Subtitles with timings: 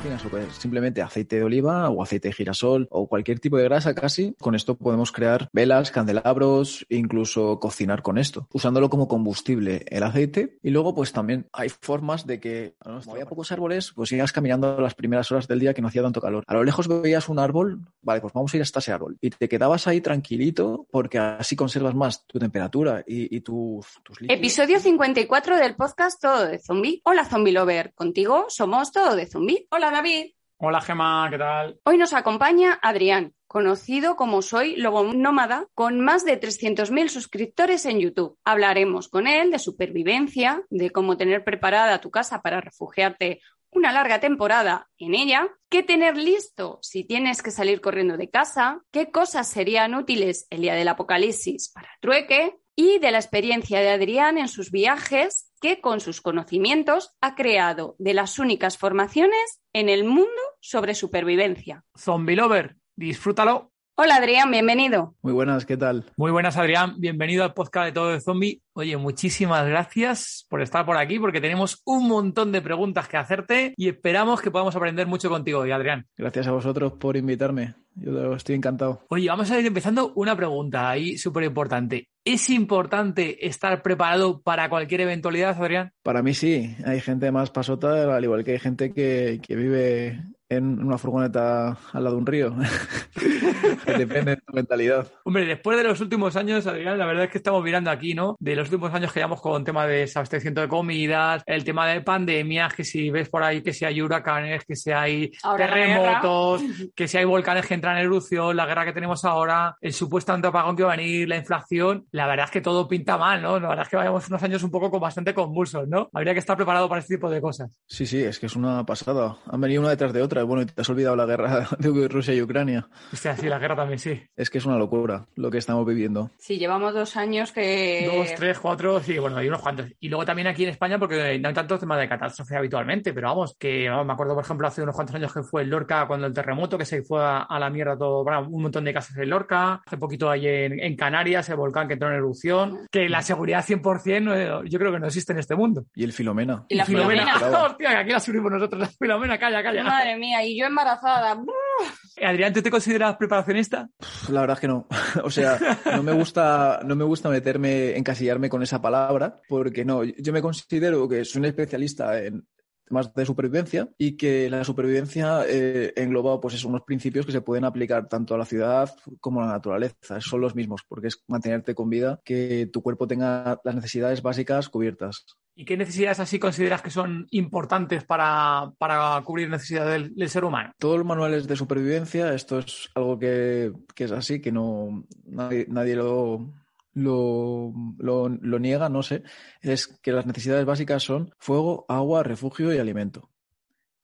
[0.00, 4.34] O simplemente aceite de oliva o aceite de girasol o cualquier tipo de grasa casi.
[4.40, 10.58] Con esto podemos crear velas, candelabros, incluso cocinar con esto, usándolo como combustible el aceite.
[10.62, 14.80] Y luego pues también hay formas de que, como había pocos árboles, pues ibas caminando
[14.80, 16.44] las primeras horas del día que no hacía tanto calor.
[16.46, 19.18] A lo lejos veías un árbol, vale, pues vamos a ir hasta ese árbol.
[19.20, 24.20] Y te quedabas ahí tranquilito porque así conservas más tu temperatura y, y tus, tus
[24.22, 24.38] líquidos.
[24.38, 27.02] Episodio 54 del podcast Todo de Zombie.
[27.04, 29.66] Hola Zombie Lover, contigo somos Todo de Zombie.
[29.70, 30.32] Hola David.
[30.58, 31.80] Hola Gema, ¿qué tal?
[31.84, 37.98] Hoy nos acompaña Adrián, conocido como Soy Lobo Nómada, con más de 300.000 suscriptores en
[37.98, 38.38] YouTube.
[38.44, 44.20] Hablaremos con él de supervivencia, de cómo tener preparada tu casa para refugiarte una larga
[44.20, 49.48] temporada en ella, qué tener listo si tienes que salir corriendo de casa, qué cosas
[49.48, 54.48] serían útiles el día del apocalipsis para trueque y de la experiencia de Adrián en
[54.48, 60.40] sus viajes que con sus conocimientos ha creado de las únicas formaciones en el mundo
[60.60, 61.84] sobre supervivencia.
[61.96, 63.70] Zombie Lover, disfrútalo.
[63.96, 65.14] Hola Adrián, bienvenido.
[65.20, 66.06] Muy buenas, ¿qué tal?
[66.16, 66.94] Muy buenas, Adrián.
[66.98, 68.62] Bienvenido al podcast de Todo de Zombie.
[68.72, 73.74] Oye, muchísimas gracias por estar por aquí porque tenemos un montón de preguntas que hacerte
[73.76, 76.06] y esperamos que podamos aprender mucho contigo hoy, Adrián.
[76.16, 77.74] Gracias a vosotros por invitarme.
[77.94, 79.04] Yo estoy encantado.
[79.08, 82.08] Oye, vamos a ir empezando una pregunta ahí súper importante.
[82.24, 85.92] ¿Es importante estar preparado para cualquier eventualidad, Adrián?
[86.02, 90.22] Para mí sí, hay gente más pasota, al igual que hay gente que, que vive
[90.50, 92.54] en una furgoneta al lado de un río.
[93.86, 95.06] Depende de tu mentalidad.
[95.24, 98.36] Hombre, después de los últimos años, Adrián, la verdad es que estamos mirando aquí, ¿no?
[98.40, 102.00] De los últimos años que llevamos con tema de desabastecimiento de comidas, el tema de
[102.00, 106.62] pandemias, que si ves por ahí que si hay huracanes, que si hay Ahora terremotos,
[106.94, 110.32] que si hay volcanes que entran en erupción, la guerra que tenemos ahora, el supuesto
[110.32, 113.60] apagón que va a venir, la inflación, la verdad es que todo pinta mal, ¿no?
[113.60, 116.08] La verdad es que vayamos unos años un poco con bastante convulsos, ¿no?
[116.12, 117.78] Habría que estar preparado para este tipo de cosas.
[117.86, 119.36] Sí, sí, es que es una pasada.
[119.46, 120.39] Han venido una detrás de otra.
[120.44, 122.88] Bueno, y te has olvidado la guerra de Rusia y Ucrania.
[123.12, 124.20] Hostia, sí, la guerra también sí.
[124.36, 126.30] Es que es una locura lo que estamos viviendo.
[126.38, 128.10] Sí, llevamos dos años que...
[128.12, 129.86] Dos, tres, cuatro, sí, bueno, hay unos cuantos.
[130.00, 133.28] Y luego también aquí en España, porque no hay tantos temas de catástrofe habitualmente, pero
[133.28, 136.06] vamos, que vamos, me acuerdo, por ejemplo, hace unos cuantos años que fue en Lorca
[136.06, 138.92] cuando el terremoto, que se fue a, a la mierda todo, bueno, un montón de
[138.92, 139.82] casas en Lorca.
[139.86, 143.64] Hace poquito ahí en, en Canarias, el volcán que entró en erupción, que la seguridad
[143.64, 145.86] 100% no, yo creo que no existe en este mundo.
[145.94, 146.64] Y el Filomena.
[146.68, 147.64] Y la Filomena, Filomena.
[147.66, 149.84] hostia, que aquí la subimos nosotros, la Filomena, calla, calla.
[149.84, 151.42] Madre mía, y yo embarazada.
[152.22, 153.88] Adrián, ¿tú te consideras preparacionista?
[154.28, 154.86] La verdad es que no.
[155.24, 160.04] O sea, no me gusta, no me gusta meterme, encasillarme con esa palabra, porque no,
[160.04, 162.46] yo me considero que soy un especialista en
[162.90, 167.40] temas de supervivencia y que la supervivencia eh, engloba pues eso, unos principios que se
[167.40, 168.90] pueden aplicar tanto a la ciudad
[169.20, 170.20] como a la naturaleza.
[170.20, 174.68] Son los mismos, porque es mantenerte con vida, que tu cuerpo tenga las necesidades básicas
[174.68, 175.24] cubiertas.
[175.54, 180.44] ¿Y qué necesidades así consideras que son importantes para, para cubrir necesidades del, del ser
[180.44, 180.72] humano?
[180.78, 185.66] Todos los manuales de supervivencia, esto es algo que, que es así, que no nadie,
[185.68, 186.50] nadie lo,
[187.00, 189.22] lo, lo, lo niega, no sé,
[189.62, 193.30] es que las necesidades básicas son fuego, agua, refugio y alimento.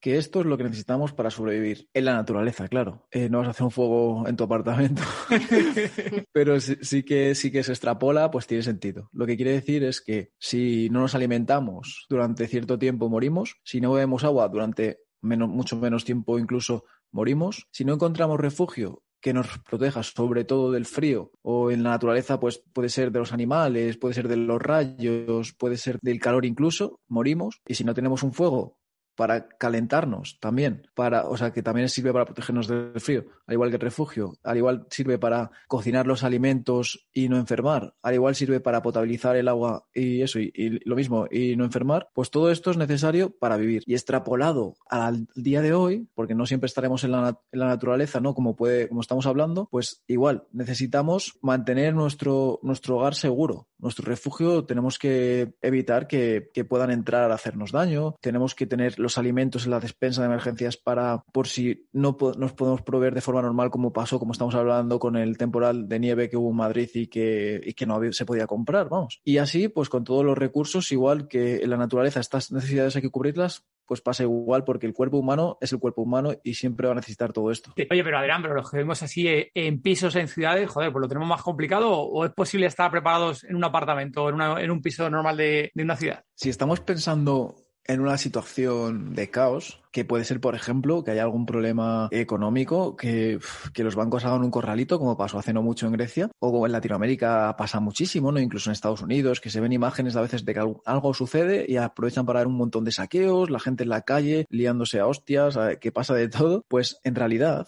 [0.01, 1.89] Que esto es lo que necesitamos para sobrevivir.
[1.93, 3.09] En la naturaleza, claro.
[3.11, 5.03] Eh, no vas a hacer un fuego en tu apartamento.
[6.33, 9.09] Pero sí, sí que, sí que se extrapola, pues tiene sentido.
[9.13, 13.57] Lo que quiere decir es que si no nos alimentamos durante cierto tiempo, morimos.
[13.65, 17.67] Si no bebemos agua durante menos, mucho menos tiempo, incluso morimos.
[17.73, 22.39] Si no encontramos refugio que nos proteja sobre todo del frío o en la naturaleza
[22.39, 26.45] pues puede ser de los animales, puede ser de los rayos, puede ser del calor
[26.45, 28.79] incluso, morimos y si no tenemos un fuego
[29.17, 33.71] para calentarnos también, para, o sea, que también sirve para protegernos del frío, al igual
[33.71, 38.35] que el refugio, al igual sirve para cocinar los alimentos y no enfermar, al igual
[38.35, 42.51] sirve para potabilizar el agua y eso, y, lo mismo, y no enfermar, pues todo
[42.51, 43.83] esto es necesario para vivir.
[43.87, 48.21] Y extrapolado al día de hoy, porque no siempre estaremos en la, en la naturaleza,
[48.21, 48.35] ¿no?
[48.35, 54.65] Como puede, como estamos hablando, pues igual necesitamos mantener nuestro, nuestro hogar seguro, nuestro refugio,
[54.65, 59.65] tenemos que evitar que, que puedan entrar a hacernos daño, tenemos que tener los alimentos
[59.65, 63.71] en la despensa de emergencias para, por si no nos podemos proveer de forma normal,
[63.71, 67.07] como pasó, como estamos hablando con el temporal de nieve que hubo en Madrid y
[67.09, 69.21] que, y que no se podía comprar, vamos.
[69.25, 73.03] Y así, pues con todos los recursos, igual que en la naturaleza estas necesidades hay
[73.03, 76.87] que cubrirlas, pues pasa igual porque el cuerpo humano es el cuerpo humano y siempre
[76.87, 77.73] va a necesitar todo esto.
[77.77, 81.03] Oye, pero Adrián, pero los que vemos así eh, en pisos, en ciudades, joder, pues
[81.03, 84.71] lo tenemos más complicado o es posible estar preparados en un apartamento o en, en
[84.71, 86.25] un piso normal de, de una ciudad?
[86.35, 91.23] Si estamos pensando en una situación de caos, que puede ser, por ejemplo, que haya
[91.23, 93.39] algún problema económico, que,
[93.73, 96.67] que, los bancos hagan un corralito, como pasó hace no mucho en Grecia, o como
[96.67, 98.41] en Latinoamérica pasa muchísimo, ¿no?
[98.41, 101.77] Incluso en Estados Unidos, que se ven imágenes a veces de que algo sucede y
[101.77, 105.59] aprovechan para dar un montón de saqueos, la gente en la calle liándose a hostias,
[105.81, 106.65] que pasa de todo.
[106.69, 107.67] Pues en realidad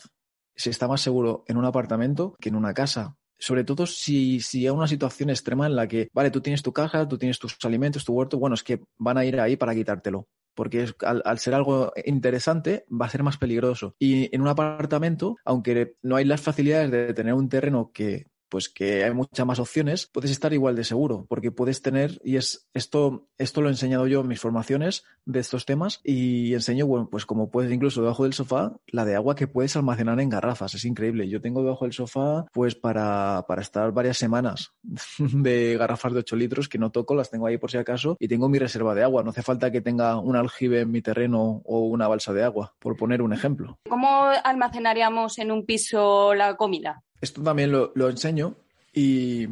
[0.56, 4.66] se está más seguro en un apartamento que en una casa sobre todo si, si
[4.66, 7.56] hay una situación extrema en la que, vale, tú tienes tu caja, tú tienes tus
[7.64, 10.26] alimentos, tu huerto, bueno, es que van a ir ahí para quitártelo.
[10.54, 13.94] Porque al, al, ser algo interesante, va a ser más peligroso.
[14.00, 18.68] Y en un apartamento, aunque no hay las facilidades de tener un terreno que pues
[18.68, 22.68] que hay muchas más opciones, puedes estar igual de seguro, porque puedes tener, y es
[22.74, 27.26] esto, esto lo he enseñado yo en mis formaciones de estos temas, y enseño, pues
[27.26, 30.84] como puedes incluso debajo del sofá, la de agua que puedes almacenar en garrafas, es
[30.84, 31.28] increíble.
[31.28, 34.72] Yo tengo debajo del sofá, pues para, para estar varias semanas
[35.18, 38.28] de garrafas de 8 litros que no toco, las tengo ahí por si acaso, y
[38.28, 39.22] tengo mi reserva de agua.
[39.22, 42.74] No hace falta que tenga un aljibe en mi terreno o una balsa de agua,
[42.78, 43.78] por poner un ejemplo.
[43.88, 47.02] ¿Cómo almacenaríamos en un piso la comida?
[47.20, 48.54] Esto también lo, lo, enseño
[48.92, 49.46] y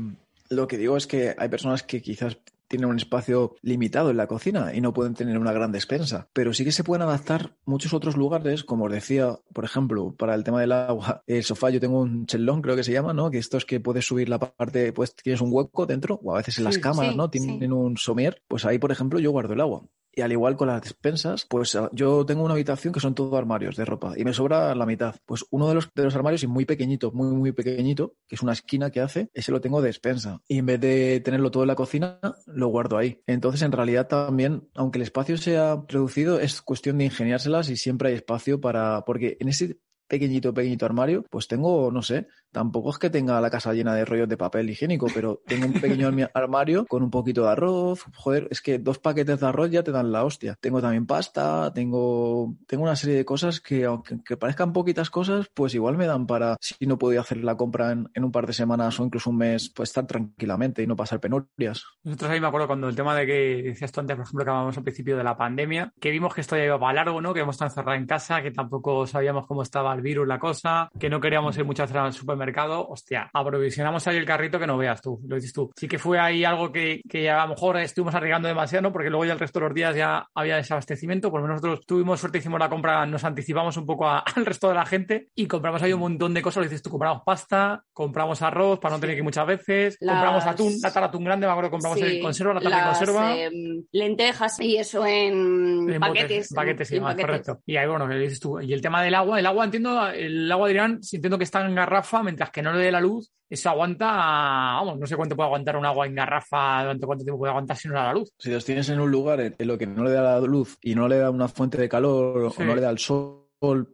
[0.49, 4.27] lo que digo es que hay personas que quizás tienen un espacio limitado en la
[4.27, 7.95] cocina y no pueden tener una gran despensa, pero sí que se pueden adaptar muchos
[7.95, 11.81] otros lugares, como os decía, por ejemplo, para el tema del agua, el sofá yo
[11.81, 13.31] tengo un chelón, creo que se llama, ¿no?
[13.31, 16.39] Que esto es que puedes subir la parte, pues tienes un hueco dentro, o a
[16.39, 17.31] veces en las cámaras, sí, ¿no?
[17.31, 17.67] Tienen sí.
[17.67, 19.83] un somier, pues ahí, por ejemplo, yo guardo el agua.
[20.19, 23.37] Y al igual con las despensas, pues ah, yo tengo una habitación que son todo
[23.37, 25.15] armarios de ropa y me sobra la mitad.
[25.27, 28.43] Pues uno de los, de los armarios, y muy pequeñito, muy, muy pequeñito, que es
[28.43, 30.41] una esquina que hace, ese lo tengo de despensa.
[30.49, 33.21] Y en vez de tenerlo todo en la cocina, lo guardo ahí.
[33.27, 38.09] Entonces, en realidad también, aunque el espacio sea reducido, es cuestión de ingeniárselas y siempre
[38.09, 42.97] hay espacio para, porque en ese pequeñito, pequeñito armario, pues tengo, no sé, tampoco es
[42.97, 46.87] que tenga la casa llena de rollos de papel higiénico, pero tengo un pequeño armario
[46.87, 48.07] con un poquito de arroz.
[48.15, 50.57] Joder, es que dos paquetes de arroz ya te dan la hostia.
[50.59, 55.51] Tengo también pasta, tengo, tengo una serie de cosas que, aunque que parezcan poquitas cosas,
[55.53, 58.47] pues igual me dan para, si no puedo hacer la compra en, en, un par
[58.47, 61.85] de semanas o incluso un mes, pues estar tranquilamente y no pasar penurias.
[62.05, 64.51] Nosotros ahí me acuerdo cuando el tema de que decías tú antes, por ejemplo, que
[64.51, 67.35] hablábamos al principio de la pandemia, que vimos que esto ya iba para largo, ¿no?
[67.35, 70.89] Que hemos estado encerrados en casa, que tampoco sabíamos cómo estaba el virus, la cosa,
[70.99, 72.46] que no queríamos ir muchas veces al supermercado,
[72.89, 75.73] hostia, aprovisionamos ahí el carrito que no veas tú, lo dices tú.
[75.77, 78.77] Sí que fue ahí algo que, que a lo mejor estuvimos arriesgando demasiado.
[78.93, 81.87] Porque luego ya el resto de los días ya había desabastecimiento, por lo menos nosotros
[81.87, 85.29] tuvimos suerte, hicimos la compra, nos anticipamos un poco a, al resto de la gente
[85.35, 88.95] y compramos ahí un montón de cosas, lo dices tú, compramos pasta, compramos arroz para
[88.95, 90.17] no tener que ir muchas veces, las...
[90.17, 92.85] compramos atún, la tala atún grande, me acuerdo, compramos sí, el conserva, la tala de
[92.85, 93.37] conserva.
[93.37, 93.51] Eh,
[93.93, 96.53] lentejas y eso en, en paquetes.
[96.55, 97.27] Paquetes, sí, en paquetes.
[97.27, 97.61] correcto.
[97.67, 98.61] Y ahí, bueno, dices tú.
[98.61, 101.75] Y el tema del agua, el agua entiendo, el agua dirán, entiendo que está en
[101.75, 105.47] garrafa, mientras que no le dé la luz, eso aguanta, vamos, no sé cuánto puede
[105.47, 108.13] aguantar un agua en garrafa, durante cuánto tiempo puede aguantar si no le da la
[108.13, 108.35] luz.
[108.39, 110.95] Si los tienes en un lugar en lo que no le da la luz y
[110.95, 112.63] no le da una fuente de calor sí.
[112.63, 113.49] o no le da el sol,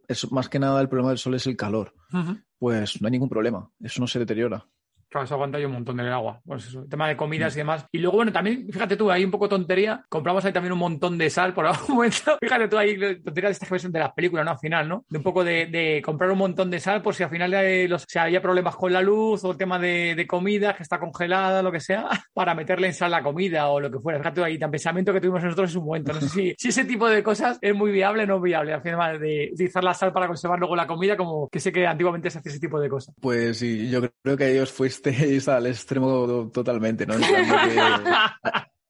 [0.09, 1.95] es, más que nada el problema del sol es el calor.
[2.13, 2.45] Uh -huh.
[2.59, 4.67] Pues no hay ningún problema, eso no se deteriora.
[5.13, 6.41] Claro, eso aguanta yo un montón de agua.
[6.43, 7.85] Pues eso, el tema de comidas y demás.
[7.93, 10.07] Y luego, bueno, también, fíjate tú, hay un poco tontería.
[10.09, 12.39] Compramos ahí también un montón de sal por algún momento.
[12.41, 14.53] Fíjate tú ahí, tontería de estas que ves de las películas, ¿no?
[14.53, 15.05] Al final, ¿no?
[15.11, 17.89] De un poco de, de comprar un montón de sal por si al final de
[17.89, 20.99] los, si había problemas con la luz o el tema de, de, comida que está
[20.99, 24.19] congelada, lo que sea, para meterle en sal la comida o lo que fuera.
[24.19, 26.15] Fíjate tú ahí, tan pensamiento que tuvimos nosotros en un momento.
[26.15, 28.73] No sé si, si ese tipo de cosas es muy viable o no viable.
[28.73, 31.87] Al final, de utilizar la sal para conservar luego la comida, como que sé que
[31.87, 33.15] antiguamente se hacía ese tipo de cosas.
[33.21, 34.73] Pues sí, yo creo que ellos
[35.11, 37.15] fuisteis al extremo totalmente, ¿no?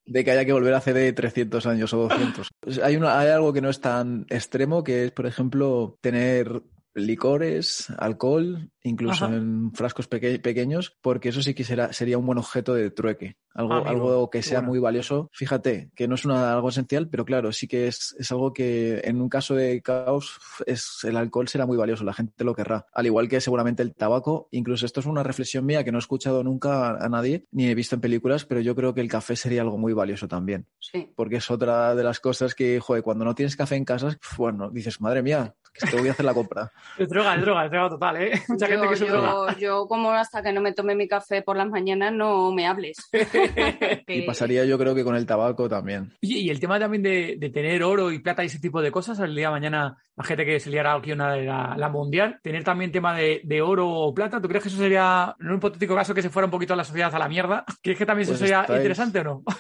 [0.05, 2.49] De que, haya que volver hace de 300 años o 200.
[2.83, 6.63] Hay, una, hay algo que no es tan extremo, que es, por ejemplo, tener
[6.95, 9.35] licores, alcohol, incluso Ajá.
[9.37, 13.37] en frascos peque- pequeños, porque eso sí que será- sería un buen objeto de trueque.
[13.55, 14.71] Algo, amigo, algo que sea bueno.
[14.71, 15.29] muy valioso.
[15.35, 19.03] Fíjate, que no es una, algo esencial, pero claro, sí que es, es algo que
[19.05, 22.87] en un caso de caos es, el alcohol será muy valioso, la gente lo querrá.
[22.95, 26.01] Al igual que seguramente el tabaco, incluso esto es una reflexión mía que no he
[26.01, 29.09] escuchado nunca a, a nadie, ni he visto en películas, pero yo creo que el
[29.09, 31.13] café sería algo muy valioso también Sí.
[31.15, 34.71] porque es otra de las cosas que, joder, cuando no tienes café en casa, bueno,
[34.71, 36.71] dices, madre mía, que te voy a hacer la compra.
[36.99, 38.43] Es droga, es droga, es droga total, ¿eh?
[38.49, 39.59] Mucha gente que se yo, droga.
[39.59, 42.99] yo, como hasta que no me tome mi café por las mañanas, no me hables.
[44.07, 46.13] Y pasaría yo creo que con el tabaco también.
[46.23, 48.91] Oye, y el tema también de, de tener oro y plata y ese tipo de
[48.91, 51.89] cosas, el día de mañana la gente que se liara aquí una de la, la
[51.89, 55.49] mundial, tener también tema de, de oro o plata, ¿tú crees que eso sería, en
[55.49, 57.65] un hipotético caso, que se fuera un poquito la sociedad a la mierda?
[57.83, 59.43] ¿Crees que también eso Pues sería estáis- interesante o no?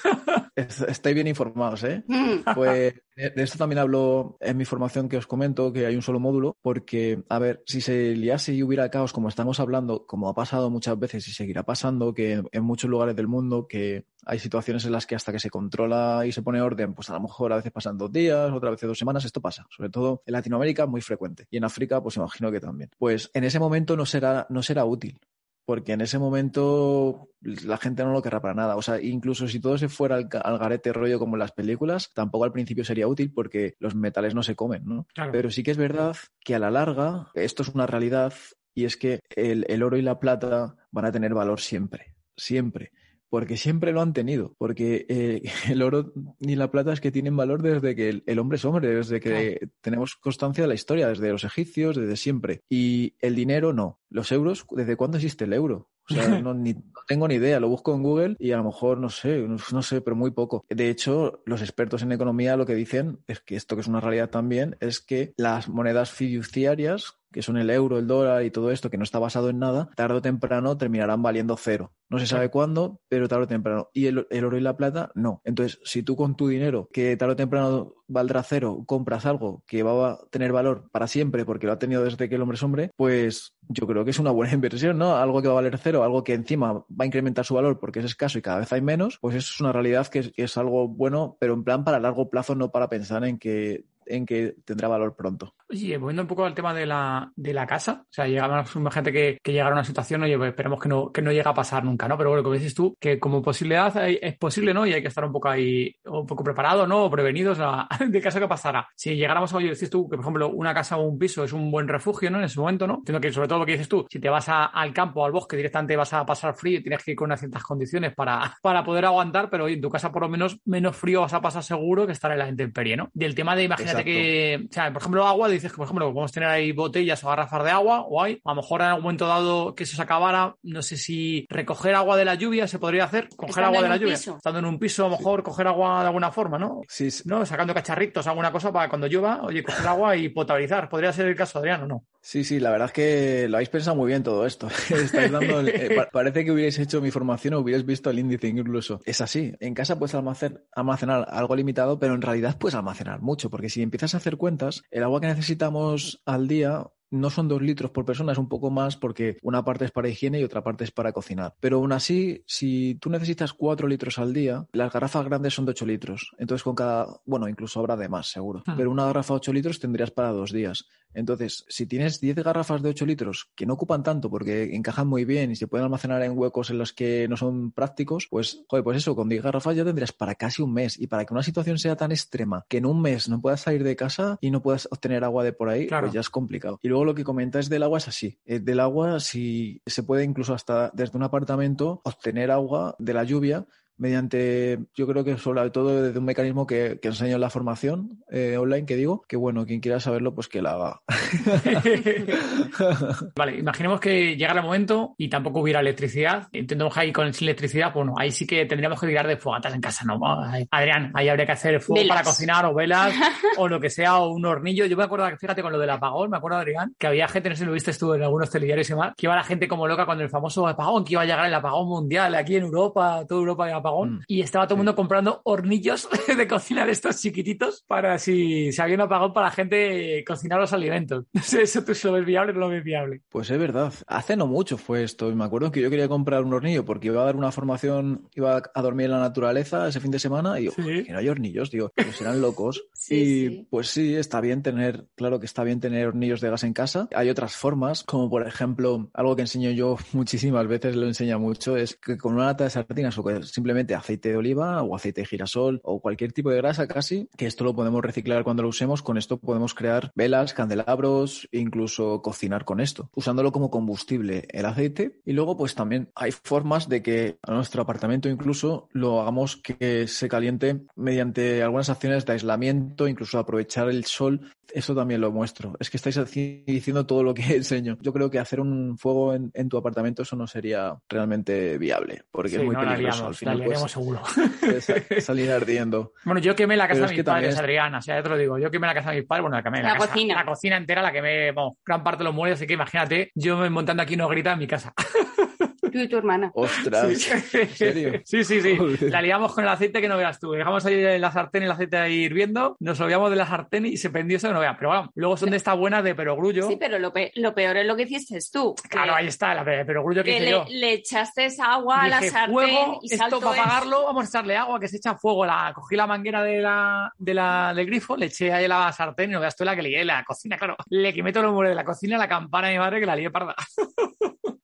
[0.54, 2.04] Es- Estáis bien informados, ¿eh?
[2.06, 6.02] Mm, Pues de esto también hablo en mi formación que os comento, que hay un
[6.02, 10.28] solo módulo, porque, a ver, si se liase y hubiera caos, como estamos hablando, como
[10.28, 14.38] ha pasado muchas veces y seguirá pasando, que en muchos lugares del mundo, que hay
[14.38, 17.20] situaciones en las que hasta que se controla y se pone orden, pues a lo
[17.20, 19.66] mejor a veces pasan dos días, otra vez dos semanas, esto pasa.
[19.70, 21.46] Sobre todo en Latinoamérica, muy frecuente.
[21.50, 22.90] Y en África, pues imagino que también.
[22.98, 25.18] Pues en ese momento no será, no será útil.
[25.64, 28.76] Porque en ese momento la gente no lo querrá para nada.
[28.76, 32.10] O sea, incluso si todo se fuera al, al garete rollo como en las películas,
[32.14, 35.06] tampoco al principio sería útil porque los metales no se comen, ¿no?
[35.14, 35.30] Claro.
[35.30, 38.34] Pero sí que es verdad que a la larga esto es una realidad
[38.74, 42.90] y es que el, el oro y la plata van a tener valor siempre, siempre.
[43.32, 44.54] Porque siempre lo han tenido.
[44.58, 48.38] Porque eh, el oro ni la plata es que tienen valor desde que el, el
[48.38, 52.60] hombre es hombre, desde que tenemos constancia de la historia, desde los egipcios, desde siempre.
[52.68, 54.00] Y el dinero no.
[54.10, 55.88] Los euros, ¿desde cuándo existe el euro?
[56.10, 57.58] O sea, no, ni- no tengo ni idea.
[57.58, 60.32] Lo busco en Google y a lo mejor, no sé, no, no sé, pero muy
[60.32, 60.66] poco.
[60.68, 64.00] De hecho, los expertos en economía lo que dicen es que esto que es una
[64.00, 68.70] realidad también es que las monedas fiduciarias, que son el euro, el dólar y todo
[68.70, 71.92] esto, que no está basado en nada, tarde o temprano terminarán valiendo cero.
[72.08, 73.88] No se sabe cuándo, pero tarde o temprano.
[73.92, 75.40] Y el, el oro y la plata, no.
[75.44, 79.82] Entonces, si tú con tu dinero, que tarde o temprano valdrá cero, compras algo que
[79.82, 82.62] va a tener valor para siempre porque lo ha tenido desde que el hombre es
[82.62, 85.16] hombre, pues yo creo que es una buena inversión, ¿no?
[85.16, 88.00] Algo que va a valer cero, algo que encima va a incrementar su valor porque
[88.00, 90.44] es escaso y cada vez hay menos, pues eso es una realidad que es, que
[90.44, 94.26] es algo bueno, pero en plan para largo plazo, no para pensar en que en
[94.26, 95.54] que tendrá valor pronto.
[95.70, 99.10] Oye, volviendo un poco al tema de la, de la casa, o sea, llegamos gente
[99.12, 101.82] que, que llegara una situación, oye, pues esperemos que no, que no llegue a pasar
[101.84, 102.18] nunca, ¿no?
[102.18, 104.86] Pero bueno, como dices tú, que como posibilidad hay- es posible, ¿no?
[104.86, 107.04] Y hay que estar un poco ahí, un poco preparados, ¿no?
[107.04, 108.86] O prevenidos a, de caso que pasara.
[108.94, 111.52] Si llegáramos a, oye, dices tú, que por ejemplo, una casa o un piso es
[111.54, 112.38] un buen refugio, ¿no?
[112.38, 112.96] En ese momento, ¿no?
[112.96, 115.24] Entiendo que sobre todo lo que dices tú, si te vas a- al campo o
[115.24, 118.14] al bosque directamente vas a pasar frío y tienes que ir con unas ciertas condiciones
[118.14, 121.32] para, para poder aguantar, pero oye, en tu casa por lo menos menos frío vas
[121.32, 123.08] a pasar seguro que estar en la intemperie, ¿no?
[123.14, 124.04] Del tema de, imagínate Exacto.
[124.04, 127.28] que, o sea, por ejemplo, agua, dices que, por ejemplo, podemos tener ahí botellas o
[127.28, 130.02] garrafas de agua, o hay, a lo mejor en algún momento dado que eso se
[130.02, 133.82] acabara, no sé si recoger agua de la lluvia se podría hacer, coger Estando agua
[133.82, 134.36] de la lluvia, piso.
[134.36, 136.80] estando en un piso, a lo mejor coger agua de alguna forma, ¿no?
[136.88, 137.22] Sí, sí.
[137.26, 137.44] ¿No?
[137.46, 140.88] Sacando cacharritos, alguna cosa para cuando llueva, oye, coger agua y potabilizar.
[140.88, 142.04] ¿Podría ser el caso, Adrián, o no?
[142.24, 144.68] Sí, sí, la verdad es que lo habéis pensado muy bien todo esto.
[145.32, 148.46] Dando el- eh, pa- parece que hubierais hecho mi formación o hubierais visto el índice
[148.46, 149.00] incluso.
[149.04, 149.52] Es así.
[149.58, 154.14] En casa puedes almacenar algo limitado, pero en realidad puedes almacenar mucho, porque si empiezas
[154.14, 158.32] a hacer cuentas, el agua que necesitamos al día no son dos litros por persona,
[158.32, 161.12] es un poco más porque una parte es para higiene y otra parte es para
[161.12, 161.54] cocinar.
[161.60, 165.70] Pero aún así, si tú necesitas cuatro litros al día, las garrafas grandes son de
[165.72, 166.32] ocho litros.
[166.38, 168.62] Entonces con cada, bueno, incluso habrá de más, seguro.
[168.66, 168.76] Hmm.
[168.76, 170.86] Pero una garrafa de ocho litros tendrías para dos días.
[171.14, 175.24] Entonces, si tienes 10 garrafas de 8 litros que no ocupan tanto porque encajan muy
[175.24, 178.82] bien y se pueden almacenar en huecos en los que no son prácticos, pues, joder,
[178.82, 180.98] pues eso, con 10 garrafas ya tendrías para casi un mes.
[180.98, 183.84] Y para que una situación sea tan extrema que en un mes no puedas salir
[183.84, 186.06] de casa y no puedas obtener agua de por ahí, Claro.
[186.06, 186.78] pues ya es complicado.
[186.82, 188.38] Y luego lo que comentáis del agua es así.
[188.44, 193.24] Eh, del agua, si se puede incluso hasta desde un apartamento obtener agua de la
[193.24, 197.50] lluvia mediante, yo creo que sobre todo desde un mecanismo que, que enseño en la
[197.50, 201.02] formación eh, online, que digo, que bueno, quien quiera saberlo, pues que la haga.
[203.36, 206.48] Vale, imaginemos que llegara el momento y tampoco hubiera electricidad.
[206.52, 209.74] Entendemos que ahí con sin electricidad, bueno, ahí sí que tendríamos que tirar de fogatas
[209.74, 210.18] en casa, ¿no?
[210.44, 212.16] Ay, Adrián, ahí habría que hacer fuego Velas.
[212.16, 213.14] para cocinar o velas
[213.58, 214.86] o lo que sea, o un hornillo.
[214.86, 217.48] Yo me acuerdo, que, fíjate, con lo del apagón, me acuerdo, Adrián, que había gente,
[217.48, 219.68] no sé si lo viste tú en algunos telediarios y demás, que iba la gente
[219.68, 222.64] como loca con el famoso apagón, que iba a llegar el apagón mundial aquí en
[222.64, 224.20] Europa, toda Europa iba a apagón Mm.
[224.26, 228.82] y estaba todo el mundo comprando hornillos de cocina de estos chiquititos para si se
[228.82, 231.24] había un apagón para la gente cocinar los alimentos.
[231.34, 233.22] No sé, eso tú si lo ves viable o no lo ves viable.
[233.28, 233.92] Pues es verdad.
[234.06, 235.30] Hace no mucho fue esto.
[235.30, 238.28] Y me acuerdo que yo quería comprar un hornillo porque iba a dar una formación,
[238.34, 240.82] iba a dormir en la naturaleza ese fin de semana y digo, Sí.
[240.82, 242.82] "Joder, que no hay hornillos, digo, que serán locos.
[242.94, 243.66] Sí, y sí.
[243.70, 247.08] pues sí, está bien tener, claro que está bien tener hornillos de gas en casa.
[247.16, 251.76] Hay otras formas, como por ejemplo, algo que enseño yo muchísimas veces, lo enseña mucho,
[251.76, 255.22] es que con una lata de sardinas o con simplemente aceite de oliva o aceite
[255.22, 258.68] de girasol o cualquier tipo de grasa casi, que esto lo podemos reciclar cuando lo
[258.68, 264.66] usemos, con esto podemos crear velas, candelabros, incluso cocinar con esto, usándolo como combustible el
[264.66, 265.20] aceite.
[265.24, 270.06] Y luego pues también hay formas de que a nuestro apartamento incluso lo hagamos que
[270.08, 274.52] se caliente mediante algunas acciones de aislamiento, incluso aprovechar el sol.
[274.72, 275.74] Eso también lo muestro.
[275.80, 276.18] Es que estáis
[276.66, 277.98] diciendo todo lo que enseño.
[278.00, 282.22] Yo creo que hacer un fuego en, en tu apartamento eso no sería realmente viable,
[282.30, 283.26] porque Sí, es muy no peligroso.
[283.26, 285.20] Al final la liaremos pues, seguro.
[285.20, 286.12] salir ardiendo.
[286.24, 288.28] Bueno, yo quemé la casa Pero de mis padres, también Adriana, o sea, ya te
[288.28, 290.34] lo digo, yo quemé la casa de mis padres, bueno, la quemé, La casa- cocina.
[290.36, 293.68] la cocina entera, la quemé, vamos, gran parte de los muebles, así que imagínate, yo
[293.70, 294.92] montando aquí una grita en mi casa.
[295.92, 296.50] Tú y tu hermana.
[296.54, 297.18] Ostras.
[297.18, 297.30] Sí.
[297.58, 298.20] ¿En serio?
[298.24, 298.76] Sí, sí, sí.
[298.76, 299.10] Joder.
[299.10, 300.52] La liamos con el aceite que no veas tú.
[300.52, 303.96] Dejamos ahí en la sartén el aceite ahí hirviendo, nos olvidamos de la sartén y
[303.96, 304.76] se prendió eso que no veas.
[304.78, 306.66] Pero bueno, luego son de estas buenas de perogrullo.
[306.68, 308.74] Sí, pero lo, pe- lo peor es lo que hiciste tú.
[308.88, 310.64] Claro, ahí está, la de perogrullo que, que hice le, yo.
[310.68, 314.28] le echaste esa agua a la sartén fuego, y esto saltó para apagarlo, vamos a
[314.28, 315.44] echarle agua, que se echa fuego.
[315.44, 319.30] La, cogí la manguera de la, de la, del grifo, le eché ahí la sartén
[319.30, 320.76] y no veas tú la que lié, la cocina, claro.
[320.88, 323.16] Le quemé todos los muebles de la cocina, la campana de mi madre que la
[323.16, 323.54] lié parda.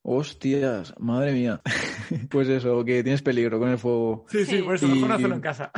[0.03, 1.61] Hostias, madre mía.
[2.31, 4.25] Pues eso, que tienes peligro con el fuego.
[4.31, 5.71] Sí, sí, por eso Y- mejor no hacerlo en casa.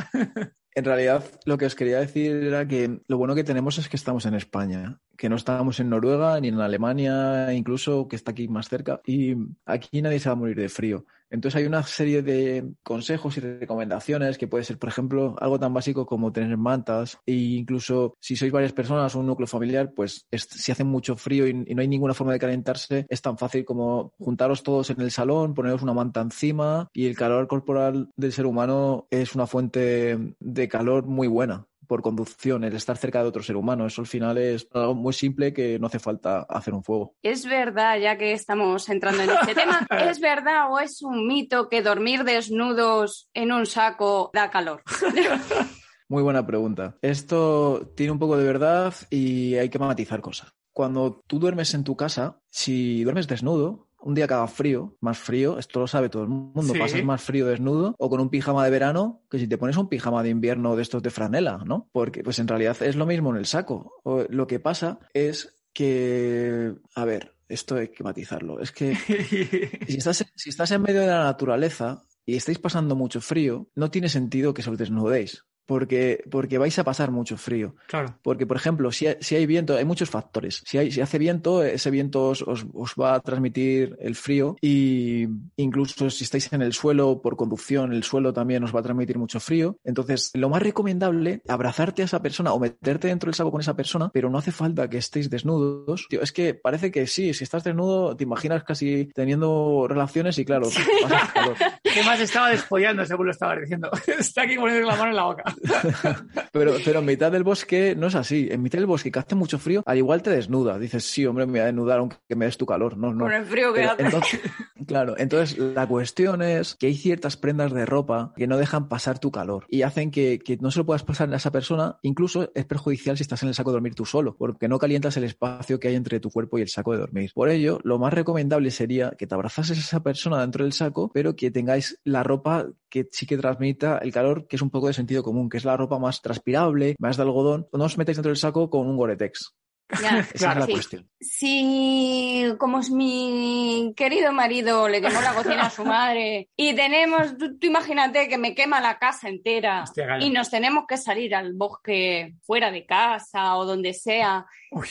[0.73, 3.97] En realidad, lo que os quería decir era que lo bueno que tenemos es que
[3.97, 8.47] estamos en España, que no estamos en Noruega ni en Alemania, incluso que está aquí
[8.47, 9.35] más cerca, y
[9.67, 11.05] aquí nadie se va a morir de frío.
[11.29, 15.73] Entonces hay una serie de consejos y recomendaciones que puede ser, por ejemplo, algo tan
[15.75, 20.25] básico como tener mantas e incluso si sois varias personas o un núcleo familiar, pues
[20.31, 23.37] es- si hace mucho frío y, y no hay ninguna forma de calentarse, es tan
[23.37, 28.09] fácil como juntaros todos en el salón, poneros una manta encima y el calor corporal
[28.17, 33.21] del ser humano es una fuente de calor muy buena por conducción, el estar cerca
[33.21, 33.85] de otro ser humano.
[33.85, 37.15] Eso al final es algo muy simple que no hace falta hacer un fuego.
[37.21, 41.67] Es verdad, ya que estamos entrando en este tema, ¿es verdad o es un mito
[41.67, 44.83] que dormir desnudos en un saco da calor?
[46.07, 46.95] Muy buena pregunta.
[47.01, 50.53] Esto tiene un poco de verdad y hay que matizar cosas.
[50.71, 55.17] Cuando tú duermes en tu casa, si duermes desnudo, un día que haga frío, más
[55.17, 56.79] frío, esto lo sabe todo el mundo, Sí.
[56.79, 59.89] pasas más frío desnudo o con un pijama de verano que si te pones un
[59.89, 61.89] pijama de invierno de estos de franela, ¿no?
[61.91, 63.93] Porque pues en realidad es lo mismo en el saco.
[64.03, 68.59] O- lo que pasa es que, a ver, esto hay que matizarlo.
[68.59, 68.95] Es que
[69.87, 73.89] si estás, si estás en medio de la naturaleza y estáis pasando mucho frío, no
[73.91, 75.45] tiene sentido que os desnudéis.
[75.71, 77.75] Porque, porque vais a pasar mucho frío.
[77.87, 78.17] claro.
[78.21, 80.61] Porque, por ejemplo, si hay, si hay viento, hay muchos factores.
[80.65, 84.57] Si, hay, si hace viento, ese viento os, os- os va a transmitir el frío
[84.59, 88.83] y incluso si estáis en el suelo por conducción, el suelo también os va a
[88.83, 89.77] transmitir mucho frío.
[89.85, 93.77] Entonces, lo más recomendable, abrazarte a esa persona o meterte dentro del saco con esa
[93.77, 96.05] persona, pero no hace falta que estéis desnudos.
[96.09, 100.43] Tío, es que parece que sí, si estás desnudo, te imaginas casi teniendo relaciones y
[100.43, 100.67] claro,
[101.03, 101.55] pasas calor.
[101.93, 103.89] ¿Qué más estaba despollando según lo estaba diciendo?
[104.19, 105.43] Está aquí poniendo la mano en la boca.
[106.51, 108.47] Pero, pero en mitad del bosque no es así.
[108.51, 110.77] En mitad del bosque que hace mucho frío, al igual te desnuda.
[110.77, 112.97] Dices, sí, hombre, me voy a desnudar aunque me des tu calor.
[112.97, 113.25] No, no.
[113.25, 114.03] Con el frío que hace.
[114.03, 114.39] entonces-
[114.87, 119.19] claro, entonces la cuestión es que hay ciertas prendas de ropa que no dejan pasar
[119.19, 121.97] tu calor y hacen que, que no se lo puedas pasar a esa persona.
[122.01, 125.15] Incluso es perjudicial si estás en el saco de dormir tú solo, porque no calientas
[125.17, 127.31] el espacio que hay entre tu cuerpo y el saco de dormir.
[127.33, 131.11] Por ello, lo más recomendable sería que te abrazases a esa persona dentro del saco,
[131.13, 134.87] pero que tengáis la ropa que sí que transmita el calor, que es un poco
[134.87, 137.67] de sentido común, que es la ropa más transpirable, más de algodón.
[137.73, 139.55] No os metáis dentro del saco con un Gore-Tex.
[140.01, 140.19] Ya.
[140.19, 140.71] Esa Claro, es la sí.
[140.71, 141.09] cuestión.
[141.19, 147.37] Si, como es mi querido marido, le quemó la cocina a su madre y tenemos,
[147.37, 151.35] tú, tú imagínate que me quema la casa entera Hostia, y nos tenemos que salir
[151.35, 154.87] al bosque fuera de casa o donde sea, Uy,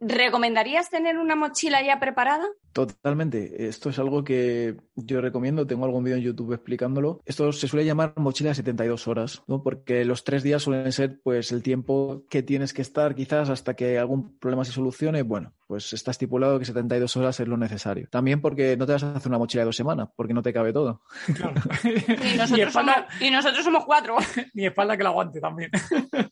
[0.00, 2.46] ¿recomendarías tener una mochila ya preparada?
[2.72, 3.66] Totalmente.
[3.68, 5.66] Esto es algo que yo recomiendo.
[5.66, 7.20] Tengo algún vídeo en YouTube explicándolo.
[7.24, 9.62] Esto se suele llamar mochila de 72 horas, ¿no?
[9.62, 13.74] Porque los tres días suelen ser, pues, el tiempo que tienes que estar quizás hasta
[13.74, 15.22] que algún problema se solucione.
[15.22, 18.08] Bueno, pues está estipulado que 72 horas es lo necesario.
[18.10, 20.52] También porque no te vas a hacer una mochila de dos semanas, porque no te
[20.52, 21.02] cabe todo.
[21.34, 21.54] claro.
[21.82, 21.88] Y
[22.34, 24.16] y, nosotros, somos, y nosotros somos cuatro.
[24.54, 25.70] y espalda que la aguante también.